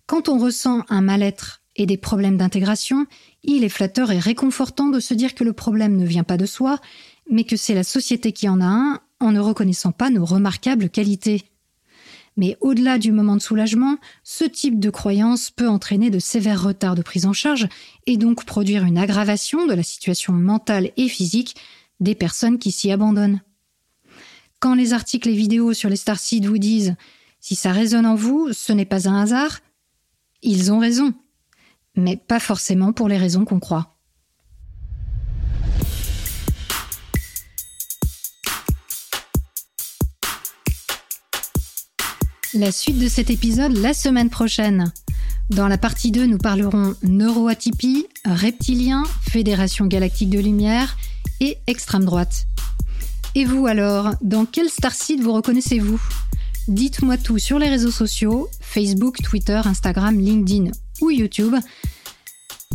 Quand 0.05 0.27
on 0.27 0.37
ressent 0.37 0.83
un 0.89 1.01
mal-être 1.01 1.58
et 1.79 1.85
des 1.85 1.97
problèmes 1.97 2.37
d'intégration, 2.37 3.05
il 3.43 3.63
est 3.63 3.69
flatteur 3.69 4.11
et 4.11 4.19
réconfortant 4.19 4.89
de 4.89 4.99
se 4.99 5.13
dire 5.13 5.35
que 5.35 5.43
le 5.43 5.53
problème 5.53 5.97
ne 5.97 6.05
vient 6.05 6.23
pas 6.23 6.37
de 6.37 6.45
soi, 6.45 6.79
mais 7.29 7.43
que 7.43 7.55
c'est 7.55 7.73
la 7.73 7.83
société 7.83 8.31
qui 8.31 8.49
en 8.49 8.61
a 8.61 8.65
un 8.65 9.01
en 9.19 9.31
ne 9.31 9.39
reconnaissant 9.39 9.91
pas 9.91 10.09
nos 10.09 10.25
remarquables 10.25 10.89
qualités. 10.89 11.43
Mais 12.37 12.57
au-delà 12.61 12.97
du 12.97 13.11
moment 13.11 13.35
de 13.35 13.41
soulagement, 13.41 13.97
ce 14.23 14.45
type 14.45 14.79
de 14.79 14.89
croyance 14.89 15.51
peut 15.51 15.67
entraîner 15.67 16.09
de 16.09 16.19
sévères 16.19 16.63
retards 16.63 16.95
de 16.95 17.01
prise 17.01 17.25
en 17.25 17.33
charge 17.33 17.67
et 18.05 18.15
donc 18.15 18.45
produire 18.45 18.85
une 18.85 18.97
aggravation 18.97 19.67
de 19.67 19.73
la 19.73 19.83
situation 19.83 20.33
mentale 20.33 20.91
et 20.95 21.09
physique 21.09 21.55
des 21.99 22.15
personnes 22.15 22.57
qui 22.57 22.71
s'y 22.71 22.91
abandonnent. 22.91 23.41
Quand 24.59 24.73
les 24.73 24.93
articles 24.93 25.29
et 25.29 25.35
vidéos 25.35 25.73
sur 25.73 25.89
les 25.89 25.95
starseeds 25.95 26.47
vous 26.47 26.57
disent 26.57 26.95
si 27.41 27.55
ça 27.55 27.71
résonne 27.71 28.05
en 28.05 28.15
vous, 28.15 28.49
ce 28.51 28.73
n'est 28.73 28.85
pas 28.85 29.09
un 29.09 29.21
hasard, 29.21 29.59
ils 30.41 30.71
ont 30.71 30.79
raison, 30.79 31.13
mais 32.01 32.17
pas 32.17 32.39
forcément 32.39 32.93
pour 32.93 33.07
les 33.07 33.17
raisons 33.17 33.45
qu'on 33.45 33.59
croit. 33.59 33.95
La 42.55 42.71
suite 42.71 42.97
de 42.97 43.07
cet 43.07 43.29
épisode 43.29 43.77
la 43.77 43.93
semaine 43.93 44.31
prochaine. 44.31 44.91
Dans 45.51 45.67
la 45.67 45.77
partie 45.77 46.11
2, 46.11 46.25
nous 46.25 46.39
parlerons 46.39 46.95
neuroatypie, 47.03 48.07
reptilien, 48.25 49.03
Fédération 49.21 49.85
galactique 49.85 50.31
de 50.31 50.39
lumière 50.39 50.97
et 51.41 51.57
extrême 51.67 52.05
droite. 52.05 52.47
Et 53.35 53.45
vous 53.45 53.67
alors, 53.67 54.15
dans 54.21 54.45
quel 54.45 54.69
starseed 54.69 55.21
vous 55.21 55.33
reconnaissez-vous? 55.33 56.01
Dites-moi 56.67 57.17
tout 57.17 57.37
sur 57.37 57.59
les 57.59 57.69
réseaux 57.69 57.91
sociaux, 57.91 58.47
Facebook, 58.61 59.21
Twitter, 59.21 59.61
Instagram, 59.65 60.19
LinkedIn 60.19 60.71
ou 61.01 61.09
YouTube. 61.09 61.55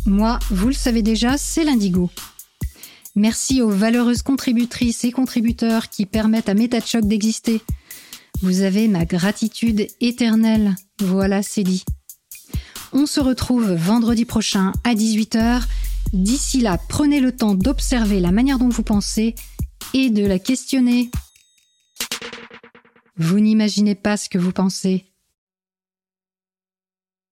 Moi, 0.06 0.38
vous 0.50 0.68
le 0.68 0.74
savez 0.74 1.02
déjà, 1.02 1.38
c'est 1.38 1.64
l'indigo. 1.64 2.10
Merci 3.16 3.62
aux 3.62 3.70
valeureuses 3.70 4.22
contributrices 4.22 5.04
et 5.04 5.12
contributeurs 5.12 5.88
qui 5.88 6.04
permettent 6.04 6.48
à 6.48 6.54
MetaChoc 6.54 7.06
d'exister. 7.06 7.62
Vous 8.42 8.62
avez 8.62 8.88
ma 8.88 9.04
gratitude 9.04 9.86
éternelle. 10.00 10.74
Voilà, 11.00 11.42
c'est 11.42 11.62
dit. 11.62 11.84
On 12.92 13.06
se 13.06 13.20
retrouve 13.20 13.72
vendredi 13.72 14.24
prochain 14.24 14.72
à 14.84 14.94
18h. 14.94 15.62
D'ici 16.12 16.60
là, 16.60 16.78
prenez 16.88 17.20
le 17.20 17.32
temps 17.32 17.54
d'observer 17.54 18.20
la 18.20 18.32
manière 18.32 18.58
dont 18.58 18.68
vous 18.68 18.82
pensez 18.82 19.34
et 19.94 20.10
de 20.10 20.26
la 20.26 20.38
questionner. 20.38 21.10
Vous 23.16 23.38
n'imaginez 23.38 23.94
pas 23.94 24.16
ce 24.16 24.28
que 24.28 24.38
vous 24.38 24.52
pensez. 24.52 25.13